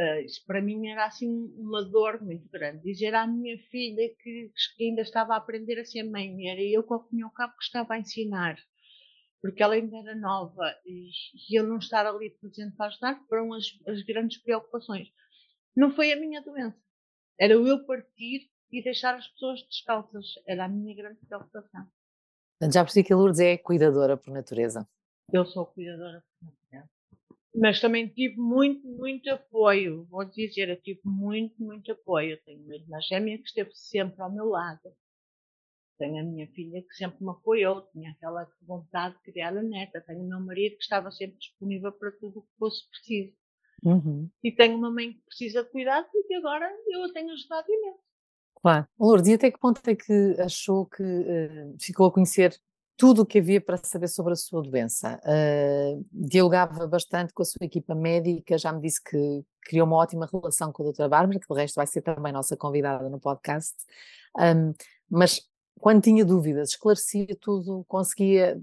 Uh, 0.00 0.20
isso 0.24 0.44
para 0.46 0.62
mim 0.62 0.86
era 0.86 1.06
assim 1.06 1.52
uma 1.56 1.84
dor 1.84 2.22
muito 2.22 2.48
grande. 2.48 2.84
Dizer 2.84 3.14
à 3.14 3.26
minha 3.26 3.58
filha 3.68 4.08
que, 4.22 4.52
que 4.76 4.84
ainda 4.84 5.02
estava 5.02 5.34
a 5.34 5.38
aprender 5.38 5.80
a 5.80 5.84
ser 5.84 6.04
mãe, 6.04 6.48
era 6.48 6.62
eu 6.62 6.84
fim 7.10 7.18
e 7.18 7.22
ao 7.22 7.32
cabo 7.32 7.56
que 7.56 7.64
estava 7.64 7.94
a 7.94 7.98
ensinar, 7.98 8.56
porque 9.42 9.60
ela 9.60 9.74
ainda 9.74 9.96
era 9.98 10.14
nova 10.14 10.72
e, 10.86 11.10
e 11.50 11.58
eu 11.58 11.66
não 11.66 11.78
estar 11.78 12.06
ali 12.06 12.30
presente 12.30 12.76
para 12.76 12.86
ajudar 12.86 13.20
foram 13.28 13.52
as, 13.52 13.64
as 13.88 14.00
grandes 14.02 14.40
preocupações. 14.40 15.08
Não 15.76 15.90
foi 15.90 16.12
a 16.12 16.20
minha 16.20 16.40
doença, 16.42 16.78
era 17.36 17.54
eu 17.54 17.84
partir 17.84 18.48
e 18.70 18.82
deixar 18.82 19.16
as 19.16 19.26
pessoas 19.26 19.62
descalças, 19.64 20.26
era 20.46 20.66
a 20.66 20.68
minha 20.68 20.94
grande 20.94 21.18
preocupação. 21.26 21.86
Já 22.72 22.84
percebi 22.84 23.06
que 23.06 23.12
a 23.12 23.16
Lourdes 23.16 23.40
é 23.40 23.56
cuidadora 23.56 24.16
por 24.16 24.32
natureza. 24.32 24.88
Eu 25.32 25.44
sou 25.44 25.66
cuidadora 25.66 26.22
por 26.22 26.46
natureza. 26.46 26.57
Mas 27.60 27.80
também 27.80 28.08
tive 28.08 28.36
muito, 28.36 28.86
muito 28.86 29.28
apoio. 29.30 30.06
Vou 30.10 30.24
dizer, 30.24 30.68
eu 30.68 30.80
tive 30.80 31.00
muito, 31.04 31.62
muito 31.62 31.90
apoio. 31.92 32.32
Eu 32.32 32.42
tenho 32.44 32.62
uma 32.64 32.74
irmã 32.74 32.98
gêmea 33.00 33.38
que 33.38 33.48
esteve 33.48 33.70
sempre 33.74 34.22
ao 34.22 34.32
meu 34.32 34.46
lado. 34.46 34.92
Tenho 35.98 36.20
a 36.20 36.22
minha 36.22 36.46
filha 36.52 36.80
que 36.80 36.94
sempre 36.94 37.24
me 37.24 37.30
apoiou, 37.30 37.82
tinha 37.90 38.12
aquela 38.12 38.48
vontade 38.62 39.16
de 39.16 39.32
criar 39.32 39.56
a 39.56 39.62
neta. 39.62 40.00
Tenho 40.00 40.20
o 40.20 40.28
meu 40.28 40.40
marido 40.40 40.76
que 40.76 40.82
estava 40.82 41.10
sempre 41.10 41.38
disponível 41.38 41.90
para 41.90 42.12
tudo 42.12 42.38
o 42.38 42.42
que 42.42 42.58
fosse 42.58 42.88
preciso. 42.88 43.36
Uhum. 43.82 44.30
E 44.42 44.52
tenho 44.52 44.76
uma 44.76 44.90
mãe 44.90 45.12
que 45.12 45.20
precisa 45.26 45.64
de 45.64 45.70
cuidado 45.70 46.06
e 46.14 46.24
que 46.24 46.34
agora 46.34 46.70
eu 46.88 47.04
a 47.04 47.12
tenho 47.12 47.32
ajudado 47.32 47.66
imenso. 47.68 48.08
Claro. 48.60 48.86
Lourdes, 48.98 49.28
e 49.28 49.34
até 49.34 49.50
que 49.50 49.58
ponto 49.58 49.80
é 49.88 49.94
que 49.94 50.36
achou 50.40 50.86
que 50.86 51.02
uh, 51.02 51.76
ficou 51.80 52.06
a 52.06 52.12
conhecer 52.12 52.58
tudo 52.98 53.22
o 53.22 53.26
que 53.26 53.38
havia 53.38 53.60
para 53.60 53.76
saber 53.76 54.08
sobre 54.08 54.32
a 54.32 54.36
sua 54.36 54.60
doença. 54.60 55.20
Uh, 55.24 56.04
dialogava 56.10 56.84
bastante 56.88 57.32
com 57.32 57.42
a 57.42 57.44
sua 57.44 57.64
equipa 57.64 57.94
médica, 57.94 58.58
já 58.58 58.72
me 58.72 58.80
disse 58.82 59.00
que 59.02 59.44
criou 59.62 59.86
uma 59.86 59.96
ótima 59.96 60.28
relação 60.30 60.72
com 60.72 60.82
a 60.82 60.86
doutora 60.86 61.08
Bárbara, 61.08 61.38
que 61.38 61.46
de 61.46 61.60
resto 61.60 61.76
vai 61.76 61.86
ser 61.86 62.02
também 62.02 62.32
nossa 62.32 62.56
convidada 62.56 63.08
no 63.08 63.20
podcast. 63.20 63.76
Um, 64.36 64.74
mas 65.08 65.40
quando 65.78 66.02
tinha 66.02 66.24
dúvidas, 66.24 66.70
esclarecia 66.70 67.36
tudo, 67.40 67.84
conseguia. 67.86 68.60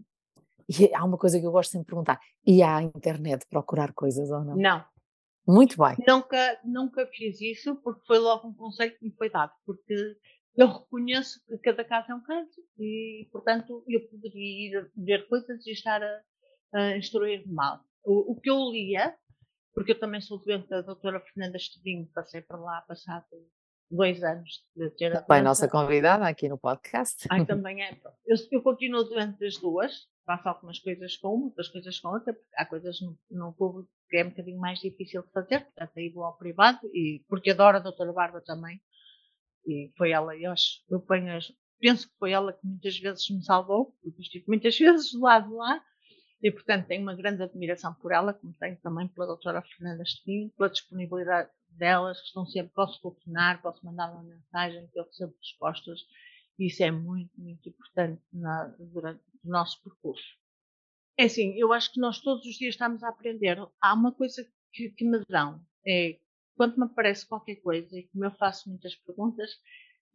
E 0.67 0.93
há 0.93 1.05
uma 1.05 1.17
coisa 1.17 1.39
que 1.39 1.45
eu 1.45 1.51
gosto 1.51 1.71
sempre 1.71 1.85
de 1.85 1.89
perguntar: 1.91 2.19
ia 2.45 2.75
à 2.75 2.83
internet 2.83 3.45
procurar 3.49 3.93
coisas 3.93 4.29
ou 4.29 4.43
não? 4.43 4.57
Não. 4.57 4.85
Muito 5.47 5.77
bem. 5.77 5.95
Nunca, 6.05 6.59
nunca 6.65 7.07
fiz 7.07 7.39
isso 7.39 7.75
porque 7.77 8.01
foi 8.05 8.17
logo 8.17 8.49
um 8.49 8.53
conceito 8.53 8.97
que 8.99 9.05
me 9.05 9.11
foi 9.11 9.29
dado, 9.29 9.53
porque 9.65 10.17
eu 10.57 10.67
reconheço 10.67 11.39
que 11.47 11.57
cada 11.57 11.83
caso 11.83 12.11
é 12.11 12.15
um 12.15 12.23
caso 12.23 12.61
e, 12.79 13.27
portanto, 13.31 13.83
eu 13.87 14.07
poderia 14.07 14.67
ir 14.69 14.91
ver 14.95 15.27
coisas 15.27 15.65
e 15.65 15.71
estar 15.71 16.01
a, 16.01 16.21
a 16.73 16.97
instruir 16.97 17.43
mal. 17.47 17.81
O, 18.03 18.33
o, 18.33 18.39
que 18.39 18.49
eu 18.49 18.57
lia, 18.71 19.15
porque 19.73 19.91
eu 19.91 19.99
também 19.99 20.21
sou 20.21 20.37
doente 20.39 20.69
da 20.69 20.81
doutora 20.81 21.19
Fernanda 21.19 21.57
Estudinho, 21.57 22.09
passei 22.13 22.41
por 22.41 22.59
lá 22.59 22.81
passado 22.81 23.25
dois 23.89 24.23
anos 24.23 24.63
de 24.75 24.89
ter 24.91 25.15
a 25.15 25.21
Também 25.21 25.43
nossa 25.43 25.67
convidada 25.67 26.25
aqui 26.25 26.47
no 26.47 26.57
podcast. 26.57 27.27
Ai, 27.29 27.45
também 27.45 27.83
é. 27.83 27.97
Eu, 28.25 28.35
eu 28.51 28.61
continuo 28.61 29.03
doente 29.03 29.39
das 29.39 29.57
duas, 29.57 30.07
faço 30.25 30.47
algumas 30.47 30.79
coisas 30.79 31.17
com 31.17 31.35
uma, 31.35 31.45
outras 31.47 31.69
coisas 31.69 31.99
com 31.99 32.09
outra, 32.09 32.33
porque 32.33 32.55
há 32.57 32.65
coisas 32.65 32.99
no, 33.01 33.17
no 33.29 33.53
público 33.53 33.89
que 34.09 34.17
é 34.17 34.23
um 34.23 34.29
bocadinho 34.29 34.59
mais 34.59 34.79
difícil 34.79 35.23
de 35.23 35.31
fazer, 35.31 35.61
portanto 35.61 35.91
aí 35.97 36.09
vou 36.09 36.23
ao 36.23 36.37
privado, 36.37 36.79
e 36.93 37.23
porque 37.27 37.51
adoro 37.51 37.77
a 37.77 37.81
doutora 37.81 38.13
Barba 38.13 38.41
também, 38.41 38.79
e 39.65 39.91
foi 39.97 40.11
ela, 40.11 40.35
eu 40.37 40.51
acho, 40.51 40.83
eu 40.89 40.99
ponho 40.99 41.35
as, 41.35 41.51
penso 41.79 42.07
que 42.07 42.17
foi 42.17 42.31
ela 42.31 42.53
que 42.53 42.65
muitas 42.65 42.97
vezes 42.97 43.29
me 43.29 43.43
salvou, 43.43 43.95
porque 44.01 44.21
estive 44.21 44.45
muitas 44.47 44.77
vezes 44.79 45.11
do 45.11 45.21
lado 45.21 45.49
de 45.49 45.55
lá, 45.55 45.83
e 46.41 46.51
portanto 46.51 46.87
tenho 46.87 47.01
uma 47.01 47.15
grande 47.15 47.41
admiração 47.43 47.93
por 47.95 48.11
ela, 48.11 48.33
como 48.33 48.53
tenho 48.53 48.77
também 48.77 49.07
pela 49.07 49.27
doutora 49.27 49.61
Fernanda 49.61 50.03
Espinho, 50.03 50.51
pela 50.51 50.69
disponibilidade 50.69 51.49
delas, 51.69 52.19
que 52.19 52.27
estão 52.27 52.45
sempre, 52.45 52.73
posso 52.73 53.01
telefonar, 53.01 53.61
posso 53.61 53.85
mandar 53.85 54.11
uma 54.11 54.23
mensagem, 54.23 54.87
que 54.87 54.99
eu 54.99 55.05
recebo 55.05 55.35
respostas, 55.39 55.99
e 56.57 56.67
isso 56.67 56.83
é 56.83 56.91
muito, 56.91 57.31
muito 57.37 57.67
importante 57.67 58.21
na, 58.31 58.65
durante 58.79 59.21
o 59.43 59.49
nosso 59.49 59.81
percurso. 59.83 60.37
É 61.17 61.25
assim, 61.25 61.53
eu 61.57 61.71
acho 61.73 61.91
que 61.93 61.99
nós 61.99 62.19
todos 62.19 62.45
os 62.45 62.55
dias 62.55 62.73
estamos 62.73 63.03
a 63.03 63.09
aprender. 63.09 63.57
Há 63.81 63.93
uma 63.93 64.11
coisa 64.11 64.45
que, 64.73 64.89
que 64.91 65.05
me 65.05 65.23
dão, 65.29 65.61
é 65.85 66.17
quando 66.55 66.77
me 66.77 66.85
aparece 66.85 67.27
qualquer 67.27 67.55
coisa, 67.57 67.97
e 67.97 68.07
como 68.07 68.25
eu 68.25 68.31
faço 68.31 68.69
muitas 68.69 68.95
perguntas, 68.95 69.51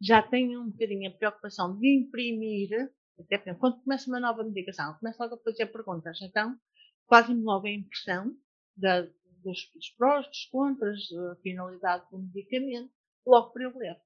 já 0.01 0.21
tenho 0.21 0.61
um 0.61 0.69
bocadinho 0.69 1.09
a 1.09 1.13
preocupação 1.13 1.77
de 1.77 1.87
imprimir, 1.87 2.91
até 3.19 3.37
quando 3.53 3.81
começa 3.83 4.09
uma 4.09 4.19
nova 4.19 4.43
medicação, 4.43 4.95
começo 4.95 5.21
logo 5.21 5.35
a 5.35 5.43
fazer 5.43 5.67
perguntas. 5.67 6.19
Então, 6.21 6.57
quase-me 7.05 7.43
logo 7.43 7.67
a 7.67 7.71
impressão 7.71 8.35
da, 8.75 9.01
dos, 9.43 9.69
dos 9.73 9.89
prós, 9.97 10.27
dos 10.27 10.45
contras, 10.45 10.99
a 11.31 11.35
finalidade 11.41 12.09
do 12.09 12.17
medicamento, 12.17 12.91
logo 13.25 13.51
para 13.51 13.63
eu 13.63 13.77
ler. 13.77 14.01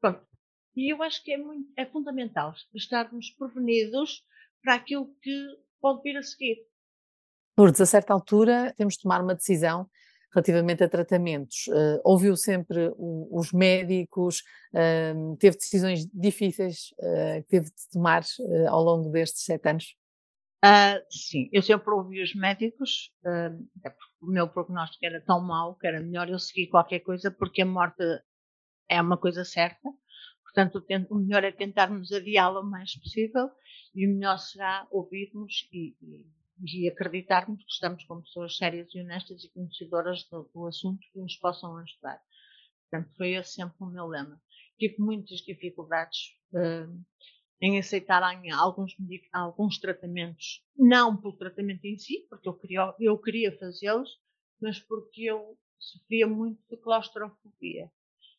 Pronto. 0.00 0.24
E 0.76 0.92
eu 0.92 1.02
acho 1.02 1.22
que 1.22 1.32
é, 1.32 1.36
muito, 1.36 1.70
é 1.76 1.84
fundamental 1.84 2.54
estarmos 2.74 3.30
prevenidos 3.30 4.24
para 4.62 4.74
aquilo 4.74 5.14
que 5.20 5.58
pode 5.80 6.02
vir 6.02 6.16
a 6.16 6.22
seguir. 6.22 6.64
Lourdes, 7.58 7.80
a 7.80 7.86
certa 7.86 8.14
altura 8.14 8.72
temos 8.76 8.94
de 8.94 9.02
tomar 9.02 9.20
uma 9.20 9.34
decisão 9.34 9.90
relativamente 10.32 10.82
a 10.82 10.88
tratamentos. 10.88 11.66
Uh, 11.68 12.00
ouviu 12.04 12.36
sempre 12.36 12.92
o, 12.96 13.28
os 13.30 13.52
médicos, 13.52 14.42
uh, 14.72 15.36
teve 15.36 15.56
decisões 15.56 16.06
difíceis 16.12 16.92
uh, 16.98 17.42
que 17.42 17.48
teve 17.48 17.66
de 17.66 17.90
tomar 17.92 18.22
ao 18.68 18.82
longo 18.82 19.10
destes 19.10 19.44
sete 19.44 19.68
anos? 19.68 19.96
Uh, 20.64 21.02
sim, 21.10 21.48
eu 21.52 21.60
sempre 21.60 21.92
ouvi 21.92 22.22
os 22.22 22.36
médicos, 22.36 23.10
uh, 23.24 23.90
o 24.20 24.30
meu 24.30 24.48
prognóstico 24.48 25.04
era 25.04 25.20
tão 25.20 25.44
mau 25.44 25.74
que 25.74 25.88
era 25.88 26.00
melhor 26.00 26.28
eu 26.28 26.38
seguir 26.38 26.68
qualquer 26.68 27.00
coisa 27.00 27.32
porque 27.32 27.62
a 27.62 27.66
morte 27.66 28.04
é 28.88 29.00
uma 29.00 29.16
coisa 29.16 29.44
certa. 29.44 29.88
Portanto, 30.44 30.84
o 31.10 31.14
melhor 31.16 31.42
é 31.42 31.50
tentarmos 31.50 32.12
adiá-la 32.12 32.60
o 32.60 32.64
mais 32.64 32.94
possível 32.96 33.50
e 33.94 34.06
o 34.06 34.14
melhor 34.14 34.38
será 34.38 34.86
ouvirmos 34.90 35.68
e, 35.72 35.96
e, 36.00 36.26
e, 36.62 36.88
acreditarmos 36.88 37.62
que 37.64 37.70
estamos 37.70 38.04
com 38.04 38.22
pessoas 38.22 38.56
sérias 38.56 38.94
e 38.94 39.00
honestas 39.00 39.44
e 39.44 39.50
conhecedoras 39.50 40.24
do, 40.30 40.50
do 40.54 40.66
assunto 40.66 41.00
que 41.12 41.18
nos 41.18 41.36
possam 41.36 41.76
ajudar. 41.78 42.20
Portanto, 42.90 43.14
foi 43.16 43.32
esse 43.32 43.54
sempre 43.54 43.76
o 43.80 43.86
meu 43.86 44.06
lema. 44.06 44.40
Tive 44.78 44.96
muitas 44.98 45.40
dificuldades. 45.40 46.36
Uh, 46.52 47.02
em 47.62 47.78
aceitarem 47.78 48.50
alguns, 48.50 48.96
alguns 49.32 49.78
tratamentos, 49.78 50.66
não 50.76 51.16
pelo 51.16 51.36
tratamento 51.36 51.84
em 51.84 51.96
si, 51.96 52.26
porque 52.28 52.48
eu 52.48 52.54
queria, 52.54 52.92
eu 52.98 53.16
queria 53.16 53.56
fazê-los, 53.56 54.18
mas 54.60 54.80
porque 54.80 55.22
eu 55.22 55.56
sofria 55.78 56.26
muito 56.26 56.60
de 56.68 56.76
claustrofobia. 56.76 57.88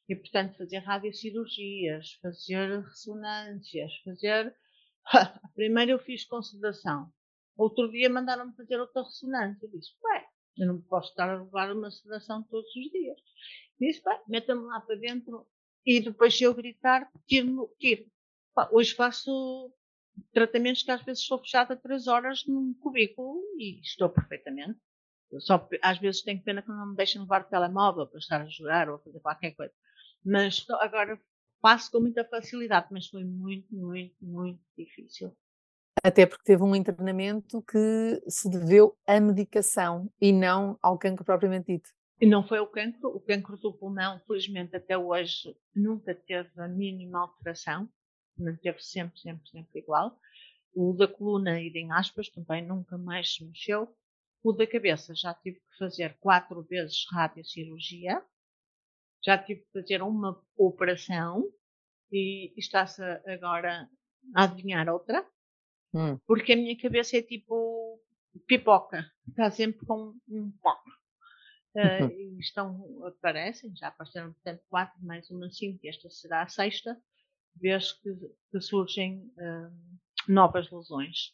E, 0.10 0.16
portanto, 0.16 0.58
fazer 0.58 0.80
radiocirurgias, 0.80 2.20
fazer 2.22 2.82
ressonâncias, 2.82 3.96
fazer. 4.04 4.54
Primeiro 5.56 5.92
eu 5.92 6.00
fiz 6.00 6.26
consideração. 6.26 7.10
Outro 7.56 7.90
dia 7.92 8.10
mandaram-me 8.10 8.56
fazer 8.56 8.80
outra 8.80 9.04
ressonância. 9.04 9.66
Eu 9.66 9.72
disse, 9.72 9.92
ué, 10.04 10.26
eu 10.58 10.68
não 10.68 10.82
posso 10.82 11.10
estar 11.10 11.30
a 11.30 11.44
levar 11.44 11.72
uma 11.72 11.92
sedação 11.92 12.44
todos 12.44 12.70
os 12.76 12.92
dias. 12.92 13.20
Disse, 13.80 14.04
bem, 14.04 14.20
meta-me 14.28 14.64
lá 14.64 14.82
para 14.82 14.96
dentro 14.96 15.48
e 15.86 16.00
depois 16.00 16.36
se 16.38 16.44
eu 16.44 16.54
gritar, 16.54 17.10
tiro-me, 17.28 17.68
tiro. 17.80 18.06
Hoje 18.72 18.94
faço 18.94 19.74
tratamentos 20.32 20.84
que 20.84 20.92
às 20.92 21.04
vezes 21.04 21.24
estou 21.24 21.40
fechada 21.40 21.76
três 21.76 22.08
horas 22.08 22.46
num 22.48 22.74
cubículo 22.76 23.42
e 23.58 23.80
estou 23.82 24.10
perfeitamente. 24.10 24.80
só, 25.40 25.68
às 25.82 26.00
vezes 26.00 26.22
tenho 26.22 26.44
pena 26.44 26.62
que 26.62 26.70
não 26.70 26.92
me 26.92 26.96
deixem 26.96 27.22
levar 27.22 27.42
o 27.42 27.50
telemóvel 27.50 28.08
para 28.08 28.20
estar 28.20 28.42
a 28.42 28.48
jogar 28.48 28.90
ou 28.90 28.96
a 28.96 29.00
fazer 29.00 29.20
qualquer 29.20 29.56
coisa. 29.56 29.74
Mas 30.24 30.66
agora 30.80 31.20
passo 31.62 31.92
com 31.92 32.00
muita 32.02 32.24
facilidade, 32.26 32.88
mas 32.92 33.08
foi 33.08 33.24
muito, 33.24 33.74
muito, 33.76 34.16
muito 34.22 34.62
difícil. 34.78 35.36
Até 36.04 36.26
porque 36.26 36.44
teve 36.44 36.62
um 36.64 36.76
internamento 36.76 37.62
que 37.62 38.22
se 38.28 38.50
deveu 38.50 38.98
à 39.08 39.20
medicação 39.20 40.12
e 40.20 40.34
não 40.34 40.78
ao 40.82 40.98
cancro 40.98 41.24
propriamente 41.24 41.72
dito. 41.74 41.90
E 42.20 42.28
não 42.28 42.46
foi 42.46 42.60
o 42.60 42.68
cancro, 42.68 43.10
o 43.10 43.20
cancro 43.20 43.58
do 43.58 43.74
pulmão, 43.74 44.20
felizmente 44.28 44.76
até 44.76 44.98
hoje, 44.98 45.56
nunca 45.76 46.14
teve 46.14 46.50
a 46.58 46.68
mínima 46.68 47.20
alteração 47.20 47.90
manteve 48.38 48.82
sempre, 48.82 49.20
sempre, 49.20 49.48
sempre 49.50 49.80
igual. 49.80 50.18
O 50.74 50.94
da 50.94 51.08
coluna, 51.08 51.60
em 51.60 51.92
aspas, 51.92 52.30
também 52.30 52.66
nunca 52.66 52.98
mais 52.98 53.36
se 53.36 53.46
mexeu. 53.46 53.96
O 54.44 54.52
da 54.52 54.68
cabeça 54.68 55.14
já 55.16 55.34
tive 55.34 55.60
que 55.60 55.78
fazer 55.78 56.18
quatro 56.20 56.62
vezes 56.64 57.06
radiocirurgia. 57.12 58.24
Já 59.24 59.38
tive 59.38 59.62
que 59.62 59.72
fazer 59.72 60.02
uma 60.02 60.42
operação 60.58 61.50
e 62.12 62.54
está-se 62.58 63.02
agora 63.26 63.90
a 64.36 64.44
adivinhar 64.44 64.90
outra. 64.90 65.26
Hum. 65.94 66.18
Porque 66.26 66.54
a 66.54 66.56
minha 66.56 66.78
cabeça 66.78 67.18
é 67.18 67.22
tipo 67.22 68.00
pipoca. 68.48 69.06
Está 69.28 69.52
sempre 69.52 69.86
com 69.86 70.16
um 70.28 70.52
pó. 70.62 70.76
Uh, 71.76 72.10
e 72.12 72.40
estão, 72.40 73.06
aparecem, 73.06 73.76
já 73.76 73.88
apareceram 73.88 74.34
portanto 74.34 74.62
quatro, 74.70 75.04
mais 75.04 75.30
uma 75.30 75.50
cinco, 75.50 75.80
e 75.84 75.90
esta 75.90 76.10
será 76.10 76.44
a 76.44 76.48
sexta 76.48 76.98
vez 77.56 77.92
que, 77.94 78.10
que 78.52 78.62
surgem 78.62 79.32
uh, 79.38 79.72
novas 80.28 80.70
lesões. 80.72 81.34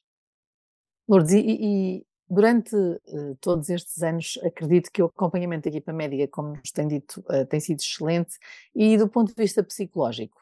Lourdes, 1.07 1.33
e, 1.33 1.39
e 1.39 2.07
durante 2.29 2.75
uh, 2.75 3.35
todos 3.41 3.69
estes 3.69 4.01
anos, 4.03 4.37
acredito 4.43 4.91
que 4.91 5.01
o 5.01 5.07
acompanhamento 5.07 5.63
da 5.63 5.69
equipa 5.69 5.93
médica, 5.93 6.27
como 6.27 6.49
nos 6.49 6.71
tem 6.71 6.87
dito, 6.87 7.21
uh, 7.21 7.45
tem 7.47 7.59
sido 7.59 7.79
excelente, 7.79 8.37
e 8.75 8.97
do 8.97 9.09
ponto 9.09 9.29
de 9.29 9.41
vista 9.41 9.63
psicológico? 9.63 10.39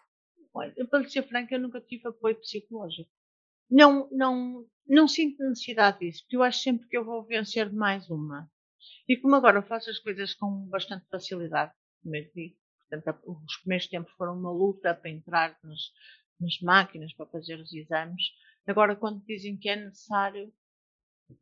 Olha, 0.54 0.74
para 0.90 1.08
ser 1.08 1.24
franca, 1.28 1.56
eu 1.56 1.60
nunca 1.60 1.80
tive 1.80 2.08
apoio 2.08 2.36
psicológico. 2.36 3.10
Não, 3.70 4.10
não, 4.12 4.66
não 4.88 5.08
sinto 5.08 5.44
necessidade 5.44 6.00
disso, 6.00 6.24
porque 6.24 6.38
eu 6.38 6.44
acho 6.44 6.60
sempre 6.60 6.88
que 6.88 6.98
eu 6.98 7.06
vou 7.06 7.24
vencer 7.26 7.72
mais 7.72 8.10
uma. 8.10 8.50
E 9.08 9.18
como 9.18 9.36
agora 9.36 9.62
faço 9.62 9.90
as 9.90 10.00
coisas 10.00 10.34
com 10.34 10.68
bastante 10.68 11.06
facilidade, 11.10 11.74
como 12.02 12.16
eu 12.16 12.30
digo, 12.34 12.56
Portanto, 12.90 13.20
os 13.26 13.58
primeiros 13.58 13.88
tempos 13.88 14.14
foram 14.14 14.38
uma 14.38 14.52
luta 14.52 14.94
para 14.96 15.10
entrar 15.10 15.58
nas, 15.64 15.92
nas 16.40 16.60
máquinas, 16.62 17.14
para 17.14 17.26
fazer 17.26 17.60
os 17.60 17.74
exames. 17.74 18.22
Agora, 18.66 18.96
quando 18.96 19.26
dizem 19.26 19.58
que 19.58 19.70
é 19.70 19.76
necessário, 19.76 20.52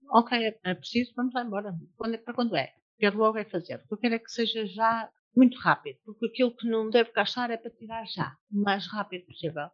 ok, 0.10 0.38
é, 0.38 0.60
é 0.64 0.74
preciso, 0.74 1.14
vamos 1.16 1.34
lá 1.34 1.44
embora. 1.44 1.76
Quando 1.96 2.16
é, 2.16 2.18
para 2.18 2.34
quando 2.34 2.56
é? 2.56 2.74
Quero 2.98 3.18
logo 3.18 3.38
é 3.38 3.46
fazer. 3.46 3.76
O 3.76 3.88
que 3.88 3.94
eu 3.94 3.98
quero 3.98 4.16
é 4.16 4.20
que 4.20 4.32
seja 4.32 4.66
já 4.66 5.10
muito 5.36 5.58
rápido, 5.60 6.00
porque 6.06 6.28
aquilo 6.28 6.56
que 6.56 6.68
não 6.68 6.90
deve 6.90 7.12
gastar 7.12 7.52
é 7.52 7.58
para 7.58 7.72
tirar 7.72 8.06
já, 8.06 8.36
o 8.52 8.62
mais 8.62 8.88
rápido 8.88 9.26
possível. 9.26 9.70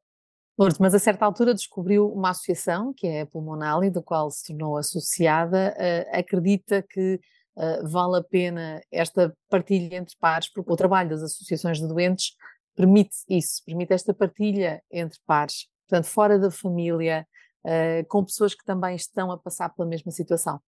Lourdes, 0.58 0.80
mas 0.80 0.94
a 0.94 1.00
certa 1.00 1.26
altura 1.26 1.54
descobriu 1.54 2.12
uma 2.12 2.32
associação, 2.32 2.94
que 2.94 3.08
é 3.08 3.22
a 3.22 3.26
Pulmonali, 3.26 3.90
do 3.90 4.04
qual 4.04 4.30
se 4.30 4.48
tornou 4.48 4.78
associada. 4.78 5.76
Uh, 5.78 6.18
acredita 6.18 6.84
que 6.84 7.20
uh, 7.56 7.88
vale 7.88 8.18
a 8.18 8.24
pena 8.24 8.82
esta 8.92 9.36
partilha 9.50 9.96
entre 9.96 10.16
pares, 10.20 10.52
porque 10.52 10.72
o 10.72 10.76
trabalho 10.76 11.10
das 11.10 11.24
associações 11.24 11.80
de 11.80 11.88
doentes 11.88 12.36
permite 12.76 13.16
isso, 13.30 13.64
permite 13.66 13.94
esta 13.94 14.14
partilha 14.14 14.82
entre 14.92 15.20
pares, 15.26 15.68
portanto, 15.88 16.06
fora 16.06 16.38
da 16.38 16.52
família, 16.52 17.26
uh, 17.66 18.06
com 18.08 18.24
pessoas 18.24 18.54
que 18.54 18.66
também 18.66 18.96
estão 18.96 19.32
a 19.32 19.38
passar 19.38 19.70
pela 19.70 19.88
mesma 19.88 20.12
situação. 20.12 20.60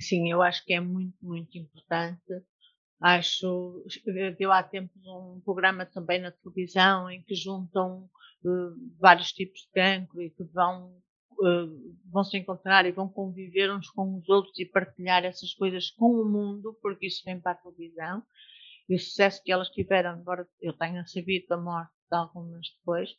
Sim, 0.00 0.30
eu 0.30 0.42
acho 0.42 0.64
que 0.64 0.72
é 0.74 0.80
muito, 0.80 1.16
muito 1.22 1.56
importante. 1.56 2.42
Acho, 3.02 3.84
deu 4.38 4.52
há 4.52 4.62
tempos 4.62 5.04
um 5.04 5.40
programa 5.44 5.84
também 5.84 6.20
na 6.20 6.30
televisão 6.30 7.10
em 7.10 7.20
que 7.22 7.34
juntam 7.34 8.08
uh, 8.44 8.96
vários 9.00 9.32
tipos 9.32 9.62
de 9.62 9.70
cancro 9.74 10.22
e 10.22 10.30
que 10.30 10.44
vão 10.44 11.02
uh, 11.32 11.96
vão 12.12 12.22
se 12.22 12.38
encontrar 12.38 12.86
e 12.86 12.92
vão 12.92 13.08
conviver 13.08 13.72
uns 13.72 13.90
com 13.90 14.18
os 14.18 14.28
outros 14.28 14.56
e 14.58 14.64
partilhar 14.64 15.24
essas 15.24 15.52
coisas 15.52 15.90
com 15.90 16.10
o 16.10 16.24
mundo, 16.24 16.78
porque 16.80 17.06
isso 17.06 17.24
vem 17.24 17.40
para 17.40 17.52
a 17.52 17.56
televisão. 17.56 18.22
E 18.88 18.94
o 18.94 18.98
sucesso 18.98 19.42
que 19.42 19.50
elas 19.50 19.68
tiveram, 19.70 20.20
embora 20.20 20.46
eu 20.60 20.72
tenha 20.72 21.04
sabido 21.06 21.46
da 21.48 21.56
morte 21.56 21.92
de 22.08 22.16
algumas 22.16 22.68
depois, 22.78 23.10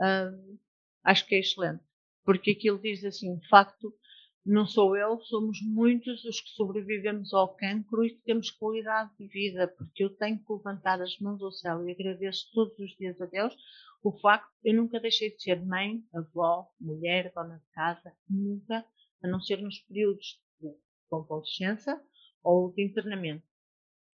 uh, 0.00 0.58
acho 1.04 1.24
que 1.26 1.36
é 1.36 1.38
excelente. 1.38 1.84
Porque 2.24 2.50
aquilo 2.50 2.80
diz 2.80 3.04
assim, 3.04 3.36
de 3.38 3.48
facto, 3.48 3.94
não 4.44 4.66
sou 4.66 4.96
eu, 4.96 5.20
somos 5.20 5.60
muitos 5.62 6.24
os 6.24 6.40
que 6.40 6.50
sobrevivemos 6.50 7.32
ao 7.34 7.54
cancro 7.54 8.04
e 8.04 8.16
temos 8.24 8.50
qualidade 8.50 9.10
de 9.18 9.26
vida, 9.26 9.68
porque 9.68 10.04
eu 10.04 10.10
tenho 10.10 10.38
que 10.38 10.52
levantar 10.52 11.00
as 11.00 11.18
mãos 11.18 11.42
ao 11.42 11.52
céu 11.52 11.86
e 11.86 11.92
agradeço 11.92 12.50
todos 12.52 12.78
os 12.78 12.96
dias 12.96 13.20
a 13.20 13.26
Deus 13.26 13.54
o 14.02 14.12
facto 14.18 14.50
eu 14.64 14.74
nunca 14.74 14.98
deixei 14.98 15.30
de 15.30 15.42
ser 15.42 15.62
mãe, 15.64 16.02
avó, 16.14 16.70
mulher, 16.80 17.30
dona 17.34 17.58
de 17.58 17.70
casa, 17.72 18.12
nunca, 18.28 18.84
a 19.22 19.28
não 19.28 19.40
ser 19.40 19.60
nos 19.60 19.78
períodos 19.80 20.40
de 20.58 20.74
convalescença 21.08 22.02
ou 22.42 22.72
de 22.72 22.82
internamento. 22.82 23.46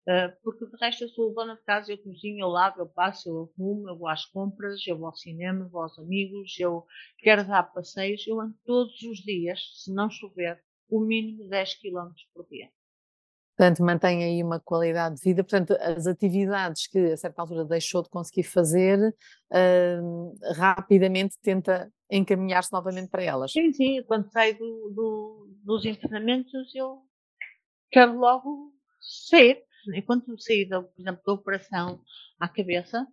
Uh, 0.07 0.31
porque 0.43 0.67
de 0.67 0.77
resto 0.79 1.05
eu 1.05 1.09
sou 1.09 1.33
dona 1.33 1.57
de 1.57 1.63
casa, 1.63 1.91
eu 1.91 1.99
cozinho, 1.99 2.41
eu 2.41 2.49
lavo, 2.49 2.81
eu 2.81 2.87
passo, 2.87 3.29
eu 3.29 3.51
arrumo, 3.57 3.89
eu 3.89 3.97
vou 3.97 4.07
às 4.07 4.27
compras, 4.27 4.87
eu 4.87 4.99
vou 4.99 5.07
ao 5.07 5.15
cinema, 5.15 5.67
vou 5.69 5.83
aos 5.83 5.99
amigos, 5.99 6.55
eu 6.59 6.85
quero 7.19 7.47
dar 7.47 7.63
passeios, 7.63 8.27
eu 8.27 8.39
ando 8.39 8.55
todos 8.67 9.01
os 9.03 9.19
dias, 9.19 9.61
se 9.83 9.93
não 9.95 10.11
chover, 10.11 10.63
o 10.91 11.01
mínimo 11.01 11.49
10 11.49 11.75
km 11.77 12.13
por 12.35 12.47
dia. 12.49 12.69
Portanto, 13.57 13.85
mantém 13.85 14.25
aí 14.25 14.43
uma 14.43 14.59
qualidade 14.59 15.15
de 15.15 15.23
vida. 15.23 15.45
Portanto, 15.45 15.77
as 15.81 16.07
atividades 16.09 16.89
que 16.89 16.99
a 16.99 17.17
certa 17.17 17.41
altura 17.41 17.65
deixou 17.65 18.03
de 18.03 18.11
conseguir 18.11 18.43
fazer, 18.43 18.99
uh, 19.53 20.53
rapidamente 20.55 21.37
tenta 21.41 21.91
encaminhar-se 22.11 22.73
novamente 22.73 23.09
para 23.09 23.23
elas. 23.23 23.53
Sim, 23.53 23.73
sim. 23.73 24.03
Quando 24.03 24.31
saio 24.31 24.59
do, 24.59 24.93
do, 24.95 25.49
dos 25.63 25.85
internamentos, 25.85 26.75
eu 26.75 27.03
quero 27.91 28.19
logo 28.19 28.73
sair. 29.01 29.63
Enquanto 29.89 30.39
saí, 30.41 30.65
da, 30.69 30.83
por 30.83 31.01
exemplo, 31.01 31.23
da 31.25 31.33
operação 31.33 32.03
à 32.39 32.49
cabeça, 32.49 33.07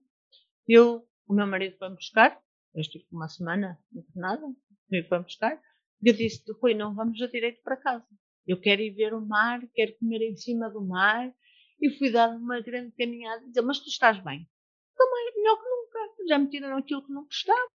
eu, 0.68 1.08
o 1.28 1.34
meu 1.34 1.48
marido 1.48 1.78
foi-me 1.78 1.96
buscar. 1.96 2.40
Eu 2.74 2.82
estive 2.82 3.06
uma 3.12 3.28
semana 3.28 3.78
internada, 3.94 4.48
me 4.90 5.04
foi-me 5.04 5.26
buscar. 5.26 5.62
E 6.02 6.10
eu 6.10 6.14
disse, 6.16 6.44
Rui, 6.62 6.74
não 6.74 6.96
vamos 6.96 7.22
a 7.22 7.28
direito 7.28 7.62
para 7.62 7.78
casa 7.78 8.08
Eu 8.48 8.60
quero 8.60 8.82
ir 8.82 8.92
ver 8.92 9.14
o 9.14 9.22
mar, 9.22 9.62
quero 9.74 9.96
comer 9.98 10.22
em 10.22 10.36
cima 10.36 10.70
do 10.70 10.82
mar. 10.82 11.34
E 11.80 11.90
fui 11.98 12.12
dar 12.12 12.30
uma 12.30 12.62
grande 12.62 12.92
caminhada 12.92 13.44
e 13.44 13.48
dizer, 13.48 13.62
mas 13.62 13.80
tu 13.80 13.90
estás 13.90 14.24
bem? 14.24 14.48
Estou 14.92 15.08
melhor 15.36 15.58
que 15.58 15.70
nunca. 15.70 16.28
Já 16.28 16.38
me 16.38 16.50
tiraram 16.50 16.78
aquilo 16.78 17.06
que 17.06 17.12
não 17.12 17.26
gostava. 17.26 17.70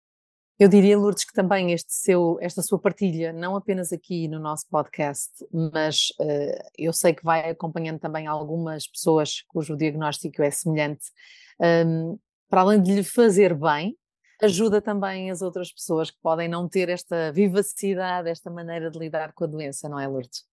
Eu 0.57 0.69
diria, 0.69 0.97
Lourdes, 0.97 1.25
que 1.25 1.33
também 1.33 1.73
este 1.73 1.93
seu, 1.93 2.37
esta 2.39 2.61
sua 2.61 2.79
partilha, 2.79 3.33
não 3.33 3.57
apenas 3.57 3.91
aqui 3.91 4.25
no 4.29 4.39
nosso 4.39 4.65
podcast, 4.69 5.29
mas 5.51 6.07
uh, 6.17 6.69
eu 6.77 6.93
sei 6.93 7.13
que 7.13 7.25
vai 7.25 7.49
acompanhando 7.49 7.99
também 7.99 8.25
algumas 8.25 8.87
pessoas 8.87 9.41
cujo 9.49 9.75
diagnóstico 9.75 10.41
é 10.41 10.49
semelhante, 10.49 11.03
um, 11.85 12.17
para 12.49 12.61
além 12.61 12.81
de 12.81 12.95
lhe 12.95 13.03
fazer 13.03 13.53
bem, 13.53 13.97
ajuda 14.41 14.81
também 14.81 15.29
as 15.29 15.41
outras 15.41 15.73
pessoas 15.73 16.09
que 16.09 16.17
podem 16.21 16.47
não 16.47 16.69
ter 16.69 16.87
esta 16.87 17.33
vivacidade, 17.33 18.29
esta 18.29 18.49
maneira 18.49 18.89
de 18.89 18.97
lidar 18.97 19.33
com 19.33 19.43
a 19.43 19.47
doença, 19.47 19.89
não 19.89 19.99
é, 19.99 20.07
Lourdes? 20.07 20.45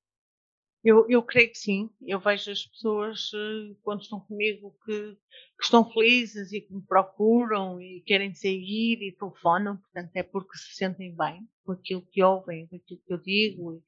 Eu, 0.85 1.09
eu 1.09 1.23
creio 1.23 1.51
que 1.51 1.59
sim. 1.59 1.91
Eu 2.03 2.19
vejo 2.19 2.51
as 2.51 2.67
pessoas, 2.67 3.31
eh, 3.35 3.75
quando 3.83 4.03
estão 4.03 4.21
comigo, 4.21 4.77
que, 4.85 5.15
que, 5.15 5.65
estão 5.65 5.89
felizes 5.93 6.53
e 6.53 6.61
que 6.61 6.75
me 6.75 6.83
procuram 6.83 7.81
e 7.81 8.01
querem 8.03 8.35
sair 8.35 8.99
e 9.01 9.17
telefonam, 9.17 9.77
portanto, 9.77 10.11
é 10.17 10.23
porque 10.25 10.59
se 10.59 10.75
sentem 10.75 11.15
bem 11.15 11.49
com 11.65 11.73
aquilo 11.73 12.03
que 12.03 12.23
ouvem, 12.23 12.67
com 12.67 12.77
aquilo 12.77 13.01
que 13.07 13.13
eu 13.13 13.19
digo 13.19 13.83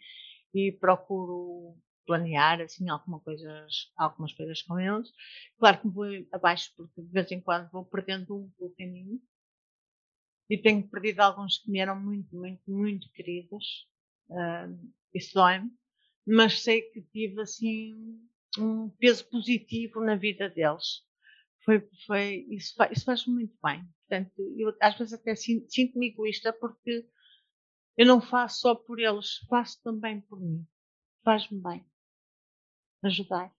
e, 0.54 0.68
e 0.68 0.72
procuro 0.72 1.76
planear 2.06 2.60
assim 2.60 2.88
alguma 2.88 3.18
coisas, 3.20 3.90
algumas 3.96 4.32
coisas 4.32 4.62
com 4.62 4.78
eles. 4.78 5.10
Claro 5.58 5.80
que 5.80 5.88
vou 5.88 6.06
abaixo 6.32 6.72
porque 6.76 7.02
de 7.02 7.10
vez 7.10 7.30
em 7.32 7.40
quando 7.40 7.70
vou 7.70 7.84
perdendo 7.84 8.36
um 8.36 8.50
pelo 8.50 8.74
caminho 8.76 9.20
e 10.48 10.58
tenho 10.58 10.86
perdido 10.88 11.20
alguns 11.20 11.58
que 11.58 11.70
me 11.70 11.78
eram 11.80 11.98
muito, 11.98 12.36
muito, 12.36 12.62
muito 12.70 13.10
queridos. 13.12 13.88
Isso 15.14 15.34
dói-me 15.34 15.70
mas 16.26 16.62
sei 16.62 16.82
que 16.82 17.02
tive 17.02 17.40
assim 17.42 18.20
um 18.58 18.88
peso 18.90 19.28
positivo 19.28 20.00
na 20.00 20.16
vida 20.16 20.48
deles. 20.48 21.02
Foi, 21.64 21.88
foi, 22.06 22.46
isso, 22.50 22.74
faz, 22.76 22.92
isso 22.92 23.04
faz 23.04 23.26
muito 23.26 23.54
bem. 23.62 23.86
Portanto, 24.06 24.54
eu 24.56 24.74
às 24.80 24.96
vezes 24.98 25.14
até 25.14 25.34
sinto, 25.34 25.66
sinto-me 25.70 26.08
egoísta 26.08 26.52
porque 26.52 27.06
eu 27.96 28.06
não 28.06 28.20
faço 28.20 28.60
só 28.60 28.74
por 28.74 28.98
eles, 28.98 29.38
faço 29.48 29.80
também 29.82 30.20
por 30.22 30.40
mim. 30.40 30.66
Faz-me 31.24 31.60
bem. 31.60 31.84
Ajudar. 33.02 33.52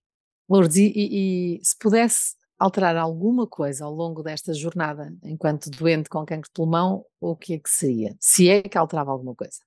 Lourdes, 0.48 0.77
e, 0.77 0.91
e, 0.95 1.57
e, 1.57 1.65
se 1.65 1.77
pudesse 1.77 2.36
alterar 2.57 2.95
alguma 2.95 3.48
coisa 3.48 3.86
ao 3.86 3.93
longo 3.93 4.22
desta 4.22 4.53
jornada, 4.53 5.15
enquanto 5.24 5.69
doente 5.72 6.10
com 6.10 6.25
cancro 6.25 6.48
de 6.50 6.53
pulmão, 6.53 7.05
o 7.19 7.36
que 7.36 7.55
é 7.55 7.60
que 7.60 7.69
seria? 7.69 8.15
Se 8.19 8.50
é 8.50 8.62
que 8.62 8.77
alterava 8.77 9.12
alguma 9.12 9.36
coisa? 9.36 9.60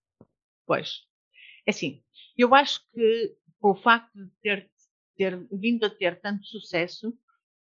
Pois, 0.67 1.08
assim, 1.71 2.03
eu 2.37 2.55
acho 2.55 2.81
que 2.93 3.37
o 3.61 3.75
facto 3.75 4.15
de 4.15 4.31
ter, 4.43 4.71
ter 5.17 5.47
vindo 5.53 5.85
a 5.85 5.91
ter 5.91 6.21
tanto 6.21 6.45
sucesso, 6.47 7.13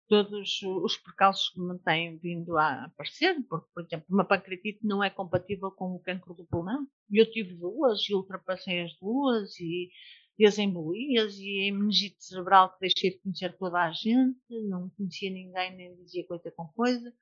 todos 0.08 0.60
os 0.62 0.96
percalços 0.98 1.48
que 1.50 1.60
me 1.60 1.78
têm 1.80 2.16
vindo 2.18 2.56
a 2.56 2.84
aparecer, 2.84 3.36
porque, 3.48 3.68
por 3.74 3.84
exemplo, 3.84 4.06
uma 4.08 4.24
pancreatite 4.24 4.80
não 4.82 5.02
é 5.02 5.10
compatível 5.10 5.70
com 5.72 5.94
o 5.94 6.00
cancro 6.00 6.34
do 6.34 6.46
pulmão. 6.46 6.86
Eu 7.10 7.28
tive 7.30 7.54
duas 7.54 8.08
e 8.08 8.14
ultrapassei 8.14 8.82
as 8.82 8.96
duas 9.00 9.58
e, 9.58 9.90
e 10.38 10.46
as 10.46 10.58
embolias 10.58 11.36
e 11.38 11.68
a 11.68 11.72
meningite 11.74 12.22
cerebral 12.24 12.72
que 12.74 12.80
deixei 12.80 13.10
de 13.10 13.18
conhecer 13.18 13.56
toda 13.56 13.82
a 13.82 13.90
gente, 13.90 14.38
não 14.68 14.90
conhecia 14.90 15.30
ninguém 15.30 15.76
nem 15.76 15.96
dizia 15.96 16.26
coisa 16.26 16.52
com 16.52 16.68
coisa 16.68 17.12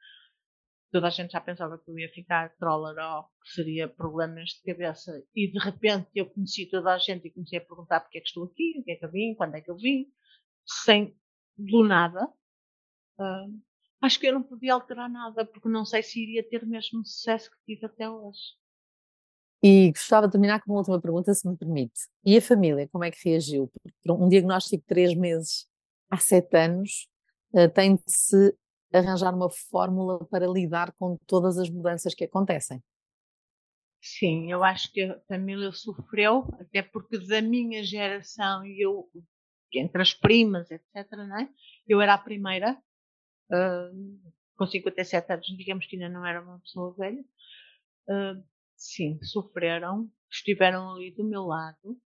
toda 0.94 1.08
a 1.08 1.10
gente 1.10 1.32
já 1.32 1.40
pensava 1.40 1.76
que 1.76 1.90
eu 1.90 1.98
ia 1.98 2.08
ficar 2.08 2.54
troller 2.56 2.96
ou 2.96 3.24
que 3.42 3.50
seria 3.52 3.88
problemas 3.88 4.50
de 4.50 4.62
cabeça 4.62 5.24
e 5.34 5.50
de 5.50 5.58
repente 5.58 6.08
eu 6.14 6.24
conheci 6.30 6.66
toda 6.66 6.94
a 6.94 6.98
gente 6.98 7.26
e 7.26 7.32
comecei 7.32 7.58
a 7.58 7.64
perguntar 7.64 7.98
porque 7.98 8.18
é 8.18 8.20
que 8.20 8.28
estou 8.28 8.44
aqui, 8.44 8.76
o 8.78 8.84
que 8.84 8.92
é 8.92 8.94
que 8.94 9.04
eu 9.04 9.10
vim, 9.10 9.34
quando 9.34 9.56
é 9.56 9.60
que 9.60 9.68
eu 9.68 9.76
vim, 9.76 10.06
sem 10.64 11.18
do 11.58 11.82
nada. 11.82 12.28
Uh, 13.18 13.60
acho 14.02 14.20
que 14.20 14.28
eu 14.28 14.34
não 14.34 14.42
podia 14.44 14.72
alterar 14.72 15.10
nada 15.10 15.44
porque 15.44 15.68
não 15.68 15.84
sei 15.84 16.00
se 16.00 16.22
iria 16.22 16.48
ter 16.48 16.62
o 16.62 16.68
mesmo 16.68 17.04
sucesso 17.04 17.50
que 17.50 17.74
tive 17.74 17.86
até 17.86 18.08
hoje. 18.08 18.54
E 19.60 19.90
gostava 19.90 20.28
de 20.28 20.32
terminar 20.32 20.62
com 20.62 20.70
uma 20.70 20.78
última 20.78 21.00
pergunta, 21.00 21.34
se 21.34 21.48
me 21.48 21.56
permite. 21.56 22.02
E 22.24 22.36
a 22.36 22.40
família, 22.40 22.88
como 22.92 23.02
é 23.02 23.10
que 23.10 23.28
reagiu? 23.28 23.68
Um 24.08 24.28
diagnóstico 24.28 24.76
de 24.76 24.86
três 24.86 25.12
meses 25.16 25.66
há 26.08 26.18
sete 26.18 26.56
anos 26.56 27.08
uh, 27.52 27.68
tem 27.68 27.96
de 27.96 28.02
se 28.06 28.56
arranjar 28.94 29.34
uma 29.34 29.50
fórmula 29.50 30.24
para 30.26 30.46
lidar 30.46 30.92
com 30.92 31.18
todas 31.26 31.58
as 31.58 31.68
mudanças 31.68 32.14
que 32.14 32.24
acontecem. 32.24 32.82
Sim, 34.00 34.52
eu 34.52 34.62
acho 34.62 34.92
que 34.92 35.02
a 35.02 35.18
família 35.20 35.72
sofreu, 35.72 36.46
até 36.60 36.82
porque 36.82 37.18
da 37.18 37.40
minha 37.40 37.82
geração 37.82 38.64
e 38.64 38.84
eu, 38.84 39.08
entre 39.72 40.02
as 40.02 40.12
primas, 40.12 40.70
etc., 40.70 41.10
né, 41.26 41.48
eu 41.88 42.00
era 42.00 42.14
a 42.14 42.18
primeira, 42.18 42.78
uh, 43.50 44.32
com 44.56 44.66
57 44.66 45.32
anos, 45.32 45.46
digamos 45.56 45.86
que 45.86 45.96
ainda 45.96 46.10
não 46.10 46.24
era 46.24 46.42
uma 46.42 46.60
pessoa 46.60 46.94
velha. 46.94 47.24
Uh, 48.06 48.44
sim, 48.76 49.18
sofreram, 49.22 50.10
estiveram 50.30 50.92
ali 50.92 51.10
do 51.10 51.24
meu 51.24 51.44
lado, 51.44 51.98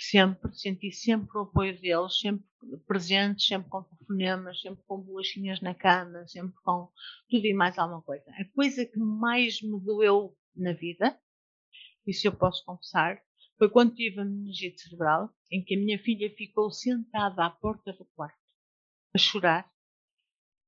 sempre, 0.00 0.52
senti 0.54 0.90
sempre 0.90 1.38
o 1.38 1.42
apoio 1.42 1.78
deles, 1.80 2.18
sempre 2.18 2.44
presentes, 2.86 3.46
sempre 3.46 3.68
com 3.68 3.82
telefonemas, 3.82 4.60
sempre 4.60 4.82
com 4.86 5.00
bolachinhas 5.00 5.60
na 5.60 5.74
cama, 5.74 6.26
sempre 6.26 6.54
com 6.62 6.90
tudo 7.28 7.46
e 7.46 7.54
mais 7.54 7.78
alguma 7.78 8.02
coisa. 8.02 8.24
A 8.30 8.44
coisa 8.54 8.84
que 8.86 8.98
mais 8.98 9.60
me 9.62 9.78
doeu 9.80 10.36
na 10.56 10.72
vida, 10.72 11.18
isso 12.06 12.26
eu 12.26 12.32
posso 12.32 12.64
confessar, 12.64 13.20
foi 13.58 13.68
quando 13.68 13.94
tive 13.94 14.20
a 14.20 14.24
meningite 14.24 14.80
cerebral, 14.80 15.30
em 15.50 15.62
que 15.62 15.74
a 15.74 15.78
minha 15.78 15.98
filha 15.98 16.34
ficou 16.34 16.70
sentada 16.70 17.44
à 17.44 17.50
porta 17.50 17.92
do 17.92 18.06
quarto, 18.16 18.38
a 19.14 19.18
chorar, 19.18 19.70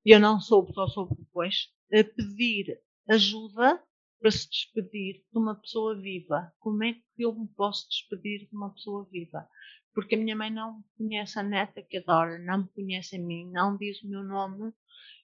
e 0.05 0.11
eu 0.11 0.19
não 0.19 0.39
soube, 0.39 0.73
só 0.73 0.87
soube 0.87 1.15
depois, 1.15 1.69
a 1.91 2.03
pedir 2.03 2.79
ajuda 3.09 3.81
para 4.23 4.31
se 4.31 4.49
despedir 4.49 5.15
de 5.15 5.37
uma 5.37 5.53
pessoa 5.53 5.99
viva. 5.99 6.49
Como 6.59 6.81
é 6.81 6.93
que 6.93 7.25
eu 7.25 7.35
me 7.35 7.45
posso 7.57 7.89
despedir 7.89 8.47
de 8.47 8.55
uma 8.55 8.73
pessoa 8.73 9.05
viva? 9.11 9.45
Porque 9.93 10.15
a 10.15 10.17
minha 10.17 10.33
mãe 10.33 10.49
não 10.49 10.81
conhece 10.97 11.37
a 11.37 11.43
neta 11.43 11.81
que 11.81 11.97
adora, 11.97 12.39
não 12.39 12.59
me 12.59 12.69
conhece 12.69 13.17
a 13.17 13.19
mim, 13.19 13.51
não 13.51 13.75
diz 13.75 14.01
o 14.01 14.07
meu 14.07 14.23
nome. 14.23 14.71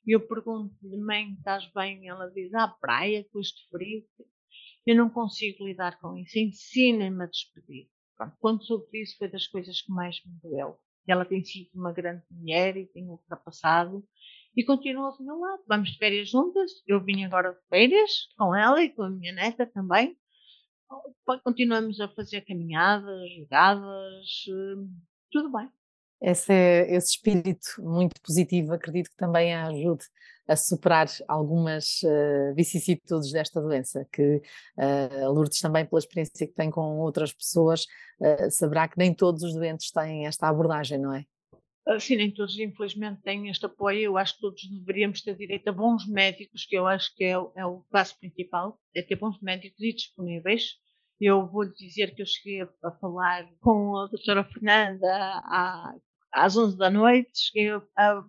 E 0.05 0.13
eu 0.13 0.27
pergunto-lhe, 0.27 0.97
mãe, 0.97 1.31
estás 1.31 1.65
bem? 1.71 2.09
Ela 2.09 2.29
diz, 2.29 2.53
à 2.53 2.67
praia, 2.67 3.25
com 3.31 3.39
este 3.39 3.69
frio. 3.69 4.03
Eu 4.85 4.97
não 4.97 5.09
consigo 5.09 5.65
lidar 5.65 5.97
com 6.01 6.17
isso. 6.17 6.38
Ensinem-me 6.38 7.23
a 7.23 7.27
despedir. 7.27 7.88
Quando 8.41 8.65
soube 8.65 9.01
isso, 9.01 9.17
foi 9.17 9.29
das 9.29 9.47
coisas 9.47 9.81
que 9.81 9.93
mais 9.93 10.21
me 10.25 10.33
doeu. 10.41 10.77
Ela 11.07 11.23
tem 11.23 11.41
sido 11.41 11.69
uma 11.73 11.93
grande 11.93 12.25
mulher 12.29 12.75
e 12.75 12.85
tem 12.85 13.07
ultrapassado 13.07 14.05
e 14.59 14.65
continua 14.65 15.07
ao 15.07 15.23
meu 15.23 15.39
lado. 15.39 15.63
Vamos 15.69 15.91
de 15.91 15.97
férias 15.97 16.29
juntas. 16.29 16.69
Eu 16.85 17.01
vim 17.01 17.23
agora 17.23 17.53
de 17.53 17.59
férias 17.69 18.27
com 18.37 18.53
ela 18.53 18.83
e 18.83 18.89
com 18.89 19.03
a 19.03 19.09
minha 19.09 19.31
neta 19.31 19.65
também. 19.65 20.17
Continuamos 21.45 22.01
a 22.01 22.09
fazer 22.09 22.41
caminhadas, 22.41 23.31
jogadas, 23.37 24.25
hum, 24.49 24.91
tudo 25.31 25.49
bem. 25.49 25.69
Esse, 26.21 26.51
é, 26.51 26.93
esse 26.93 27.11
espírito 27.11 27.69
muito 27.79 28.19
positivo 28.21 28.73
acredito 28.73 29.09
que 29.09 29.15
também 29.15 29.55
a 29.55 29.67
ajude 29.67 30.03
a 30.45 30.57
superar 30.57 31.07
algumas 31.25 32.01
uh, 32.03 32.53
vicissitudes 32.53 33.31
desta 33.31 33.61
doença, 33.61 34.05
que 34.11 34.41
uh, 34.77 35.25
a 35.25 35.29
Lourdes 35.29 35.61
também, 35.61 35.85
pela 35.85 35.99
experiência 35.99 36.45
que 36.45 36.53
tem 36.53 36.69
com 36.69 36.97
outras 36.97 37.31
pessoas, 37.31 37.85
uh, 38.19 38.51
saberá 38.51 38.89
que 38.89 38.97
nem 38.97 39.13
todos 39.13 39.41
os 39.43 39.53
doentes 39.53 39.89
têm 39.91 40.25
esta 40.25 40.49
abordagem, 40.49 40.97
não 40.97 41.13
é? 41.13 41.23
Sim, 41.99 42.17
nem 42.17 42.31
todos, 42.31 42.57
infelizmente, 42.59 43.21
têm 43.21 43.49
este 43.49 43.65
apoio. 43.65 43.99
Eu 43.99 44.17
acho 44.17 44.35
que 44.35 44.41
todos 44.41 44.61
deveríamos 44.69 45.21
ter 45.21 45.35
direito 45.35 45.67
a 45.69 45.73
bons 45.73 46.07
médicos, 46.07 46.65
que 46.65 46.75
eu 46.75 46.85
acho 46.85 47.13
que 47.15 47.23
é, 47.23 47.31
é 47.31 47.65
o 47.65 47.83
passo 47.89 48.17
principal, 48.19 48.79
é 48.95 49.01
ter 49.01 49.15
bons 49.15 49.41
médicos 49.41 49.79
e 49.81 49.93
disponíveis. 49.93 50.75
Eu 51.19 51.47
vou-lhe 51.47 51.73
dizer 51.73 52.13
que 52.15 52.21
eu 52.21 52.25
cheguei 52.25 52.61
a, 52.61 52.91
falar 53.01 53.49
com 53.59 53.97
a 53.97 54.07
doutora 54.07 54.43
Fernanda 54.43 55.07
há, 55.07 55.95
às 56.31 56.55
11 56.55 56.77
da 56.77 56.89
noite, 56.89 57.31
cheguei 57.33 57.69
a, 57.71 57.81
a, 57.97 58.19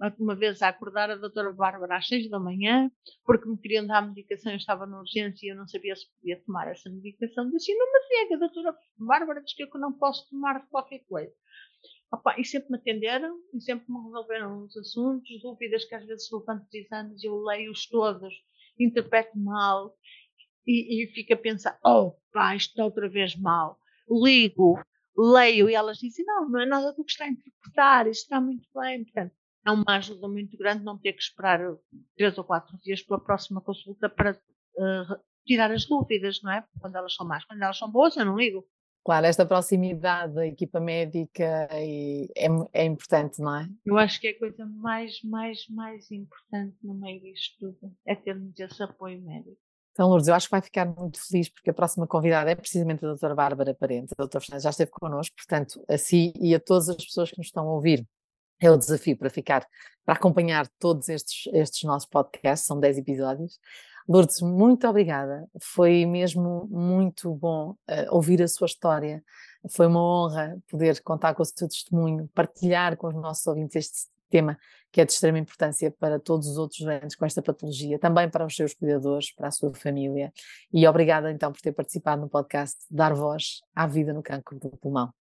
a, 0.00 0.14
uma 0.18 0.34
vez 0.36 0.62
a 0.62 0.68
acordar 0.68 1.10
a 1.10 1.16
doutora 1.16 1.52
Bárbara 1.52 1.96
às 1.96 2.06
6 2.06 2.30
da 2.30 2.38
manhã, 2.38 2.90
porque 3.26 3.48
me 3.48 3.58
queriam 3.58 3.86
dar 3.86 4.06
medicação, 4.06 4.52
eu 4.52 4.56
estava 4.56 4.86
na 4.86 5.00
urgência 5.00 5.46
e 5.46 5.50
eu 5.50 5.56
não 5.56 5.66
sabia 5.66 5.94
se 5.96 6.06
podia 6.14 6.40
tomar 6.46 6.68
essa 6.70 6.88
medicação. 6.88 7.50
Disse, 7.50 7.74
não 7.74 7.92
me 7.92 8.24
diga, 8.24 8.36
a 8.36 8.38
doutora 8.38 8.76
Bárbara 8.96 9.42
diz 9.42 9.52
que 9.54 9.64
eu 9.64 9.80
não 9.80 9.92
posso 9.92 10.28
tomar 10.30 10.66
qualquer 10.68 11.00
coisa. 11.08 11.32
Opa, 12.12 12.34
e 12.38 12.44
sempre 12.44 12.70
me 12.70 12.76
atenderam 12.76 13.38
e 13.54 13.60
sempre 13.60 13.86
me 13.88 14.02
resolveram 14.04 14.64
os 14.64 14.76
assuntos, 14.76 15.40
dúvidas 15.42 15.84
que 15.84 15.94
às 15.94 16.04
vezes 16.04 16.24
estou 16.24 16.40
tantos 16.40 16.92
anos, 16.92 17.22
eu 17.22 17.40
leio-os 17.40 17.86
todos, 17.86 18.34
interpreto 18.78 19.38
mal 19.38 19.94
e, 20.66 21.04
e 21.04 21.06
fico 21.08 21.34
a 21.34 21.36
pensar, 21.36 21.78
oh 21.84 22.12
pá, 22.32 22.56
isto 22.56 22.70
está 22.70 22.84
outra 22.84 23.08
vez 23.08 23.36
mal. 23.36 23.78
Ligo, 24.08 24.82
leio 25.16 25.70
e 25.70 25.74
elas 25.74 25.98
dizem, 25.98 26.24
não, 26.24 26.48
não 26.48 26.60
é 26.60 26.66
nada 26.66 26.92
do 26.92 27.04
que 27.04 27.12
está 27.12 27.24
a 27.24 27.28
interpretar, 27.28 28.06
isto 28.08 28.22
está 28.22 28.40
muito 28.40 28.68
bem. 28.74 29.04
Portanto, 29.04 29.32
é 29.66 29.70
uma 29.70 29.96
ajuda 29.96 30.28
muito 30.28 30.56
grande 30.56 30.84
não 30.84 30.98
ter 30.98 31.12
que 31.12 31.22
esperar 31.22 31.60
três 32.16 32.36
ou 32.38 32.44
quatro 32.44 32.76
dias 32.78 33.02
pela 33.02 33.20
próxima 33.20 33.60
consulta 33.60 34.08
para 34.08 34.32
uh, 34.32 35.20
tirar 35.46 35.70
as 35.70 35.84
dúvidas, 35.84 36.40
não 36.42 36.52
é? 36.52 36.64
Quando 36.80 36.96
elas 36.96 37.14
são 37.14 37.26
más. 37.26 37.44
Quando 37.44 37.62
elas 37.62 37.78
são 37.78 37.90
boas, 37.90 38.16
eu 38.16 38.24
não 38.24 38.36
ligo. 38.36 38.66
Claro, 39.02 39.26
esta 39.26 39.46
proximidade 39.46 40.34
da 40.34 40.46
equipa 40.46 40.78
médica 40.78 41.68
é, 41.70 42.26
é, 42.72 42.84
importante, 42.84 43.40
não 43.40 43.56
é? 43.56 43.68
Eu 43.84 43.96
acho 43.96 44.20
que 44.20 44.28
é 44.28 44.30
a 44.30 44.38
coisa 44.38 44.66
mais, 44.66 45.22
mais, 45.22 45.66
mais 45.68 46.10
importante 46.10 46.76
no 46.82 46.94
meio 46.94 47.20
disto 47.20 47.56
tudo, 47.58 47.96
é 48.06 48.14
termos 48.14 48.58
esse 48.58 48.82
apoio 48.82 49.20
médico. 49.22 49.56
Então, 49.92 50.08
Lourdes, 50.08 50.28
eu 50.28 50.34
acho 50.34 50.46
que 50.46 50.52
vai 50.52 50.60
ficar 50.60 50.86
muito 50.86 51.20
feliz 51.26 51.48
porque 51.48 51.70
a 51.70 51.74
próxima 51.74 52.06
convidada 52.06 52.50
é 52.50 52.54
precisamente 52.54 53.04
a 53.04 53.08
doutora 53.08 53.34
Bárbara 53.34 53.74
Parente. 53.74 54.12
A 54.12 54.22
doutora 54.22 54.44
Fernanda 54.44 54.62
já 54.62 54.70
esteve 54.70 54.90
connosco, 54.90 55.34
portanto, 55.34 55.82
a 55.88 55.98
si 55.98 56.32
e 56.40 56.54
a 56.54 56.60
todas 56.60 56.88
as 56.88 57.04
pessoas 57.04 57.30
que 57.30 57.38
nos 57.38 57.48
estão 57.48 57.66
a 57.68 57.72
ouvir, 57.72 58.06
é 58.60 58.70
o 58.70 58.76
desafio 58.76 59.16
para 59.16 59.30
ficar, 59.30 59.66
para 60.04 60.14
acompanhar 60.14 60.68
todos 60.78 61.08
estes, 61.08 61.46
estes 61.52 61.82
nossos 61.84 62.08
podcasts, 62.08 62.66
são 62.66 62.78
10 62.78 62.98
episódios. 62.98 63.58
Lourdes, 64.08 64.40
muito 64.40 64.88
obrigada. 64.88 65.48
Foi 65.60 66.04
mesmo 66.06 66.66
muito 66.70 67.34
bom 67.34 67.70
uh, 67.70 67.76
ouvir 68.10 68.42
a 68.42 68.48
sua 68.48 68.66
história. 68.66 69.22
Foi 69.70 69.86
uma 69.86 70.02
honra 70.02 70.58
poder 70.68 71.00
contar 71.02 71.34
com 71.34 71.42
o 71.42 71.46
seu 71.46 71.68
testemunho, 71.68 72.28
partilhar 72.34 72.96
com 72.96 73.08
os 73.08 73.14
nossos 73.14 73.46
ouvintes 73.46 73.76
este 73.76 74.08
tema 74.30 74.58
que 74.92 75.00
é 75.00 75.04
de 75.04 75.12
extrema 75.12 75.38
importância 75.38 75.90
para 75.90 76.18
todos 76.18 76.48
os 76.48 76.58
outros 76.58 76.80
doentes 76.80 77.14
com 77.14 77.24
esta 77.24 77.40
patologia, 77.40 77.98
também 77.98 78.28
para 78.28 78.44
os 78.44 78.56
seus 78.56 78.74
cuidadores, 78.74 79.32
para 79.32 79.48
a 79.48 79.50
sua 79.50 79.72
família. 79.72 80.32
E 80.72 80.86
obrigada 80.86 81.30
então 81.30 81.52
por 81.52 81.60
ter 81.60 81.72
participado 81.72 82.22
no 82.22 82.28
podcast 82.28 82.78
Dar 82.90 83.14
Voz 83.14 83.60
à 83.74 83.86
Vida 83.86 84.12
no 84.12 84.22
Cancro 84.22 84.58
do 84.58 84.70
Pulmão. 84.70 85.12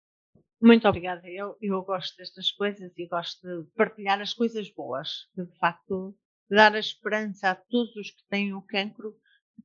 Muito 0.61 0.89
obrigada. 0.89 1.29
Eu, 1.29 1.57
eu 1.61 1.83
gosto 1.83 2.17
destas 2.17 2.51
coisas 2.51 2.91
e 2.97 3.07
gosto 3.07 3.47
de 3.47 3.71
partilhar 3.77 4.21
as 4.21 4.33
coisas 4.33 4.71
boas, 4.71 5.29
de 5.37 5.47
facto 5.59 6.15
dar 6.51 6.75
a 6.75 6.79
esperança 6.79 7.51
a 7.51 7.55
todos 7.55 7.95
os 7.97 8.11
que 8.11 8.25
têm 8.29 8.55
o 8.55 8.63
cancro 8.63 9.15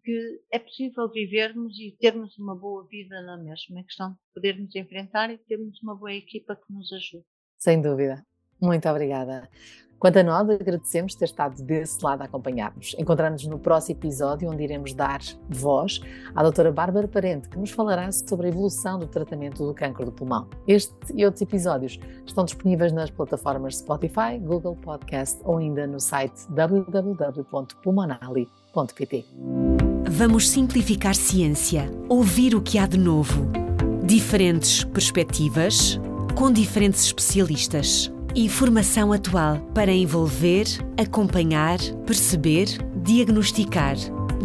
que 0.03 0.41
é 0.51 0.59
possível 0.59 1.09
vivermos 1.09 1.79
e 1.79 1.95
termos 1.99 2.37
uma 2.37 2.55
boa 2.55 2.85
vida 2.87 3.21
na 3.21 3.37
mesma. 3.37 3.79
É 3.79 3.83
questão 3.83 4.11
de 4.11 4.17
podermos 4.33 4.75
enfrentar 4.75 5.31
e 5.31 5.37
termos 5.37 5.81
uma 5.81 5.95
boa 5.95 6.13
equipa 6.13 6.55
que 6.55 6.73
nos 6.73 6.91
ajude. 6.91 7.25
Sem 7.57 7.81
dúvida. 7.81 8.25
Muito 8.63 8.87
obrigada. 8.87 9.49
Quanto 9.99 10.19
a 10.19 10.23
nós, 10.23 10.49
agradecemos 10.49 11.13
ter 11.15 11.25
estado 11.25 11.61
desse 11.63 12.01
lado 12.03 12.21
a 12.21 12.25
acompanhar-nos. 12.25 12.95
Encontramos-nos 12.97 13.49
no 13.49 13.59
próximo 13.59 13.99
episódio, 13.99 14.49
onde 14.49 14.63
iremos 14.63 14.93
dar 14.93 15.19
voz 15.49 15.99
à 16.33 16.41
doutora 16.43 16.71
Bárbara 16.71 17.05
Parente, 17.07 17.49
que 17.49 17.57
nos 17.57 17.71
falará 17.71 18.09
sobre 18.11 18.47
a 18.47 18.49
evolução 18.49 18.99
do 18.99 19.07
tratamento 19.07 19.65
do 19.65 19.73
câncer 19.73 20.05
do 20.05 20.11
pulmão. 20.13 20.47
Este 20.65 20.93
e 21.13 21.25
outros 21.25 21.41
episódios 21.41 21.99
estão 22.25 22.45
disponíveis 22.45 22.93
nas 22.93 23.09
plataformas 23.09 23.77
Spotify, 23.77 24.39
Google 24.41 24.77
Podcast 24.77 25.41
ou 25.43 25.57
ainda 25.57 25.85
no 25.85 25.99
site 25.99 26.47
www.pulmonali.pt. 26.49 29.25
Vamos 30.09 30.49
simplificar 30.49 31.15
ciência, 31.15 31.91
ouvir 32.09 32.55
o 32.55 32.61
que 32.61 32.77
há 32.77 32.85
de 32.85 32.97
novo. 32.97 33.45
Diferentes 34.03 34.85
perspectivas, 34.85 35.99
com 36.35 36.51
diferentes 36.51 37.05
especialistas 37.05 38.12
Informação 38.35 39.13
atual 39.13 39.59
para 39.75 39.91
envolver, 39.91 40.65
acompanhar, 40.97 41.77
perceber, 42.03 42.65
diagnosticar, 42.95 43.95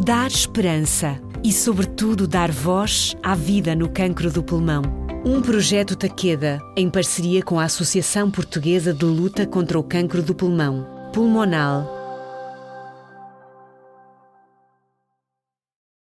dar 0.05 0.27
esperança 0.27 1.18
e, 1.42 1.51
sobretudo, 1.51 2.29
dar 2.29 2.51
voz 2.51 3.16
à 3.22 3.35
vida 3.35 3.74
no 3.74 3.88
cancro 3.88 4.31
do 4.31 4.42
pulmão. 4.42 4.83
Um 5.24 5.40
projeto 5.40 5.96
Taqueda, 5.96 6.61
em 6.77 6.90
parceria 6.90 7.42
com 7.42 7.59
a 7.59 7.64
Associação 7.64 8.31
Portuguesa 8.31 8.92
de 8.92 9.07
Luta 9.07 9.46
contra 9.46 9.79
o 9.79 9.83
Cancro 9.83 10.22
do 10.22 10.35
Pulmão, 10.35 10.87
Pulmonal 11.12 11.97